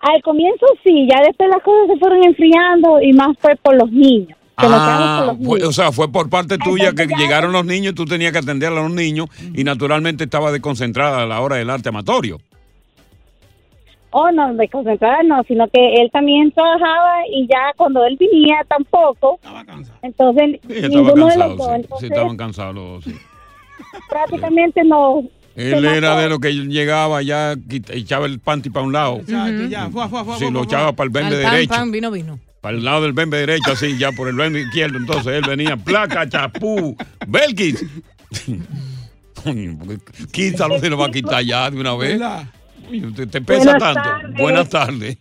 Al 0.00 0.20
comienzo 0.22 0.66
sí, 0.82 1.06
ya 1.08 1.22
después 1.22 1.48
las 1.48 1.62
cosas 1.62 1.86
se 1.92 1.98
fueron 1.98 2.24
enfriando 2.24 3.00
y 3.00 3.12
más 3.12 3.36
fue 3.38 3.54
por 3.56 3.76
los 3.76 3.90
niños. 3.90 4.36
Que 4.56 4.66
Ah, 4.68 5.34
fue- 5.44 5.64
o 5.64 5.72
sea, 5.72 5.90
fue 5.90 6.10
por 6.12 6.30
parte 6.30 6.58
tuya 6.58 6.92
que 6.92 7.06
llegaron 7.06 7.52
los 7.52 7.64
niños 7.64 7.92
y 7.92 7.94
tú 7.96 8.04
tenías 8.04 8.30
que 8.32 8.38
atender 8.38 8.70
a 8.72 8.74
los 8.76 8.90
niños 8.92 9.26
y 9.52 9.64
naturalmente 9.64 10.24
estaba 10.24 10.52
desconcentrada 10.52 11.22
a 11.22 11.26
la 11.26 11.40
hora 11.40 11.56
del 11.56 11.70
arte 11.70 11.88
amatorio. 11.88 12.38
Oh, 14.16 14.30
no, 14.30 14.54
de 14.54 14.68
concentrar 14.68 15.24
no, 15.24 15.42
sino 15.42 15.66
que 15.68 15.94
él 15.96 16.08
también 16.12 16.52
trabajaba 16.52 17.26
y 17.32 17.48
ya 17.48 17.72
cuando 17.76 18.04
él 18.04 18.16
venía 18.18 18.58
tampoco. 18.68 19.40
Entonces, 20.02 20.60
Sí, 20.68 20.72
estaba 20.72 20.88
ninguno 20.88 21.26
de 21.26 21.36
los 21.36 21.48
cansado, 21.48 21.78
dos. 21.88 21.98
sí. 22.00 22.06
Estaban 22.06 22.36
cansados 22.36 22.74
los 22.76 22.84
dos, 22.84 23.04
sí. 23.04 23.14
prácticamente 24.08 24.84
no. 24.84 25.24
Él 25.56 25.84
era 25.84 26.10
mató. 26.10 26.20
de 26.22 26.28
lo 26.28 26.38
que 26.38 26.52
llegaba 26.52 27.22
ya, 27.22 27.54
echaba 27.90 28.26
el 28.26 28.38
panty 28.38 28.70
para 28.70 28.86
un 28.86 28.92
lado. 28.92 29.16
Exacto, 29.16 29.66
ya, 29.68 29.88
fue, 29.90 30.08
fue, 30.08 30.24
fue, 30.24 30.34
Sí, 30.38 30.44
fue, 30.44 30.52
lo 30.52 30.62
echaba 30.62 30.86
fue. 30.88 30.92
para 30.94 31.06
el 31.06 31.12
pan, 31.12 31.30
derecho. 31.30 31.68
pan, 31.74 31.90
vino, 31.90 32.10
vino. 32.12 32.38
Para 32.64 32.78
el 32.78 32.84
lado 32.84 33.02
del 33.02 33.12
bembe 33.12 33.36
derecho, 33.36 33.72
así, 33.72 33.98
ya 33.98 34.10
por 34.12 34.26
el 34.26 34.36
bembe 34.36 34.62
izquierdo. 34.62 34.96
Entonces 34.96 35.34
él 35.34 35.42
venía, 35.46 35.76
placa, 35.76 36.26
chapú, 36.26 36.96
Belkis. 37.28 37.84
Quítalo, 40.32 40.78
se 40.78 40.88
lo 40.88 40.96
va 40.96 41.06
a 41.06 41.10
quitar 41.10 41.44
ya 41.44 41.70
de 41.70 41.78
una 41.78 41.94
vez. 41.94 42.18
Te, 43.16 43.26
te 43.26 43.40
pesa 43.42 43.72
Buenas 43.72 43.82
tanto. 43.82 44.00
tardes. 44.02 44.40
Buenas 44.40 44.68
tardes. 44.70 45.18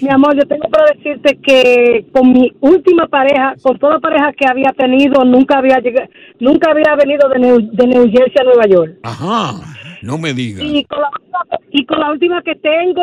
Mi 0.00 0.08
amor, 0.10 0.34
yo 0.36 0.48
tengo 0.48 0.68
para 0.70 0.86
decirte 0.94 1.38
que 1.42 2.06
con 2.12 2.32
mi 2.32 2.50
última 2.60 3.06
pareja, 3.06 3.54
con 3.62 3.78
toda 3.78 3.98
pareja 3.98 4.32
que 4.32 4.46
había 4.48 4.70
tenido, 4.72 5.22
nunca 5.24 5.58
había 5.58 5.78
llegado, 5.80 6.08
nunca 6.38 6.70
había 6.70 6.94
venido 6.96 7.28
de 7.28 7.38
New, 7.40 7.58
de 7.72 7.86
New 7.86 8.04
Jersey 8.10 8.36
a 8.40 8.44
Nueva 8.44 8.66
York. 8.66 8.98
Ajá, 9.02 9.52
no 10.00 10.16
me 10.16 10.32
digas. 10.32 10.62
Y 10.64 10.82
con, 10.84 11.00
la, 11.02 11.08
última- 11.10 11.58
y 11.72 11.84
con 11.84 12.00
la 12.00 12.10
última 12.10 12.42
que 12.42 12.54
tengo, 12.56 13.02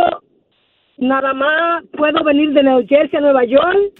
nada 0.97 1.33
más 1.33 1.83
puedo 1.95 2.23
venir 2.23 2.51
de 2.53 2.63
New 2.63 2.85
Jersey 2.87 3.17
a 3.17 3.21
Nueva 3.21 3.45
York 3.45 3.93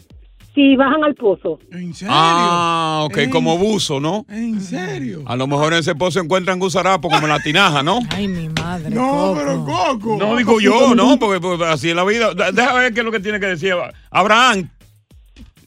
si 0.53 0.75
bajan 0.75 1.03
al 1.03 1.13
pozo. 1.13 1.59
¿En 1.71 1.93
Ah, 2.07 3.01
ok, 3.05 3.29
como 3.31 3.57
buzo, 3.59 3.99
¿no? 3.99 4.25
¿En 4.27 4.59
serio? 4.59 5.21
A 5.27 5.35
lo 5.35 5.45
mejor 5.45 5.73
en 5.73 5.79
ese 5.79 5.93
pozo 5.93 6.19
encuentran 6.19 6.57
gusarapo 6.59 7.09
como 7.09 7.21
en 7.27 7.29
la 7.29 7.39
tinaja, 7.39 7.83
¿no? 7.83 7.99
Ay, 8.09 8.27
mi 8.27 8.49
madre. 8.49 8.89
No, 8.89 9.33
pero 9.37 9.63
Coco. 9.63 10.17
No 10.17 10.35
digo 10.35 10.59
yo, 10.59 10.95
¿no? 10.95 11.19
Porque, 11.19 11.39
porque 11.39 11.63
así 11.65 11.89
es 11.91 11.95
la 11.95 12.03
vida. 12.03 12.33
Da- 12.33 12.51
Déjame 12.51 12.79
ver 12.79 12.93
qué 12.93 12.99
es 13.01 13.05
lo 13.05 13.11
que 13.11 13.19
tiene 13.19 13.39
que 13.39 13.45
decir. 13.45 13.73
Abraham, 14.09 14.67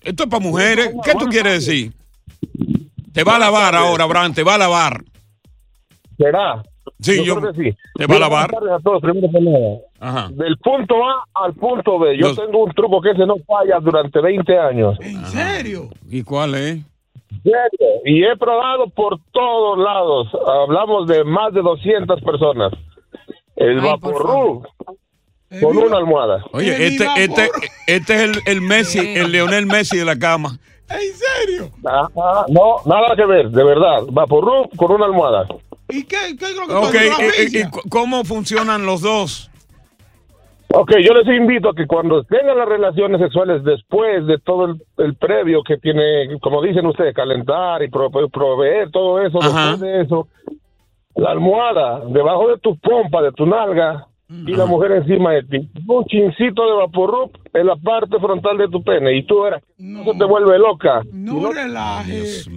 esto 0.03 0.25
es 0.25 0.29
para 0.29 0.43
mujeres. 0.43 0.91
¿Qué 1.05 1.13
tú 1.13 1.27
quieres 1.27 1.65
decir? 1.65 1.93
Te 3.13 3.23
va 3.23 3.37
a 3.37 3.39
lavar 3.39 3.75
ahora, 3.77 4.03
Abraham, 4.05 4.35
te 4.35 4.43
va 4.43 4.55
a 4.55 4.59
lavar. 4.59 5.05
¿Será? 6.17 6.63
Sí, 7.01 7.25
yo- 7.25 7.37
creo 7.37 7.53
que 7.53 7.63
sí. 7.71 7.77
¿Te 7.95 8.07
va 8.07 8.17
a 8.17 8.19
lavar? 8.21 8.51
buenas 8.51 8.61
tardes 8.61 8.73
a 8.73 8.83
todos, 8.83 9.01
primero 9.03 9.29
que 9.31 9.41
nada. 9.41 9.77
Ajá. 10.01 10.29
Del 10.33 10.57
punto 10.59 10.95
A 11.05 11.25
al 11.45 11.55
punto 11.55 11.99
B. 11.99 12.17
Yo 12.19 12.29
Los- 12.29 12.37
tengo 12.37 12.65
un 12.65 12.73
truco 12.73 13.01
que 13.01 13.11
ese 13.11 13.27
no 13.27 13.37
falla 13.47 13.79
durante 13.81 14.21
20 14.21 14.59
años. 14.59 14.99
¿En 15.01 15.25
serio? 15.27 15.89
¿Y 16.09 16.23
cuál 16.23 16.55
es? 16.55 16.79
serio. 17.43 17.89
Y 18.05 18.23
he 18.25 18.37
probado 18.37 18.89
por 18.91 19.19
todos 19.33 19.79
lados. 19.79 20.29
Hablamos 20.47 21.07
de 21.07 21.25
más 21.25 21.55
de 21.55 21.63
200 21.63 22.21
personas. 22.23 22.73
El 23.57 23.81
Vaporru 23.81 24.63
con 25.61 25.77
una 25.77 25.97
almohada. 25.97 26.45
Oye, 26.53 26.87
este, 26.87 27.07
este, 27.17 27.49
este 27.87 28.15
es 28.15 28.21
el, 28.23 28.33
el 28.47 28.61
Messi, 28.61 28.99
el 28.99 29.33
Leonel 29.33 29.67
Messi 29.67 29.97
de 29.99 30.05
la 30.05 30.19
cama. 30.19 30.59
¿En 30.89 30.99
serio? 31.15 31.71
No, 32.49 32.77
nada 32.87 33.15
que 33.17 33.25
ver, 33.25 33.51
de 33.51 33.65
verdad. 33.65 34.03
Vaporru 34.11 34.69
con 34.77 34.93
una 34.93 35.07
almohada. 35.07 35.47
¿Y 35.91 36.05
qué, 36.05 36.17
qué 36.39 36.45
es 36.47 36.57
lo 36.57 36.67
que 36.67 36.75
Ok, 36.75 36.81
pasa? 36.83 37.05
eh, 37.05 37.09
¿La 37.09 37.25
eh, 37.25 37.29
asfixia? 37.29 37.61
¿y 37.61 37.71
cu- 37.71 37.89
¿cómo 37.89 38.25
funcionan 38.25 38.87
los 38.87 39.01
dos? 39.03 39.51
Ok, 40.73 40.93
yo 41.05 41.13
les 41.15 41.27
invito 41.37 41.71
a 41.71 41.75
que 41.75 41.87
cuando 41.89 42.23
tengan 42.25 42.57
las 42.57 42.69
relaciones 42.69 43.21
sexuales 43.21 43.65
después 43.65 44.25
de 44.27 44.39
todo 44.39 44.67
el, 44.67 44.83
el 44.99 45.17
previo 45.17 45.63
que 45.65 45.79
tiene, 45.79 46.39
como 46.41 46.63
dicen 46.63 46.87
ustedes, 46.87 47.13
calentar 47.15 47.83
y 47.83 47.89
pro- 47.89 48.11
proveer 48.11 48.91
todo 48.93 49.21
eso, 49.21 49.41
Ajá. 49.43 49.73
después 49.73 49.81
de 49.81 50.01
eso, 50.03 50.29
la 51.17 51.31
almohada 51.33 52.03
debajo 52.07 52.49
de 52.49 52.59
tu 52.59 52.79
pompa, 52.79 53.21
de 53.21 53.33
tu 53.33 53.47
nalga, 53.47 54.07
y 54.31 54.55
la 54.55 54.65
mujer 54.67 54.93
encima 54.93 55.33
de 55.33 55.43
ti. 55.43 55.69
Un 55.87 56.05
chincito 56.07 56.65
de 56.65 56.77
vaporrup 56.79 57.37
en 57.53 57.67
la 57.67 57.77
parte 57.77 58.17
frontal 58.21 58.59
de 58.59 58.69
tu 58.69 58.83
pene, 58.85 59.17
y 59.19 59.27
tú 59.27 59.43
verás, 59.43 59.63
eso 59.79 60.13
te 60.19 60.25
vuelve 60.25 60.59
loca. 60.59 61.03
No 61.13 61.53
relajes. 61.53 62.49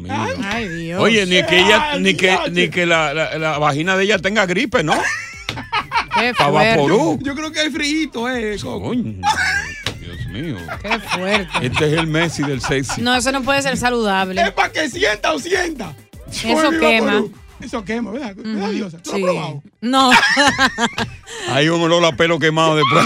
Ay, 0.43 0.67
Dios. 0.67 1.01
Oye, 1.01 1.25
ni 1.25 1.43
que 1.43 1.59
ella, 1.59 1.97
ni 1.99 2.13
que, 2.15 2.37
ni 2.51 2.69
que 2.69 2.85
la, 2.85 3.13
la- 3.13 3.37
la 3.37 3.57
vagina 3.57 3.97
de 3.97 4.03
ella 4.03 4.19
tenga 4.19 4.45
gripe, 4.45 4.83
¿no? 4.83 4.93
Qué 6.19 6.31
vaporú. 6.39 7.19
Yo 7.21 7.33
creo 7.35 7.51
que 7.51 7.59
hay 7.61 7.69
frío, 7.71 8.29
eh. 8.29 8.55
Coño, 8.61 9.03
Dios 9.99 10.27
mío. 10.31 10.55
Qué 10.81 10.99
fuerte. 10.99 11.47
Este 11.65 11.85
es 11.87 11.93
el 11.93 12.07
Messi 12.07 12.43
del 12.43 12.61
sexy. 12.61 13.01
No, 13.01 13.15
eso 13.15 13.31
no 13.31 13.41
puede 13.41 13.61
ser 13.63 13.77
saludable. 13.77 14.39
Es 14.41 14.51
para 14.51 14.71
que 14.71 14.87
sienta 14.89 15.33
o 15.33 15.39
sienta. 15.39 15.93
Eso 16.27 16.69
quema. 16.79 17.13
Vaporú. 17.15 17.31
Eso 17.63 17.83
quema, 17.85 18.11
¿verdad? 18.11 18.35
¿Verdad, 18.35 18.69
Diosa? 18.71 18.97
¿Tú 18.97 19.11
lo 19.11 19.15
has 19.15 19.21
probado? 19.21 19.63
No. 19.81 20.11
Hay 21.49 21.69
un 21.69 21.81
olor 21.81 22.03
a 22.03 22.15
pelo 22.15 22.37
quemado 22.37 22.75
después. 22.75 23.05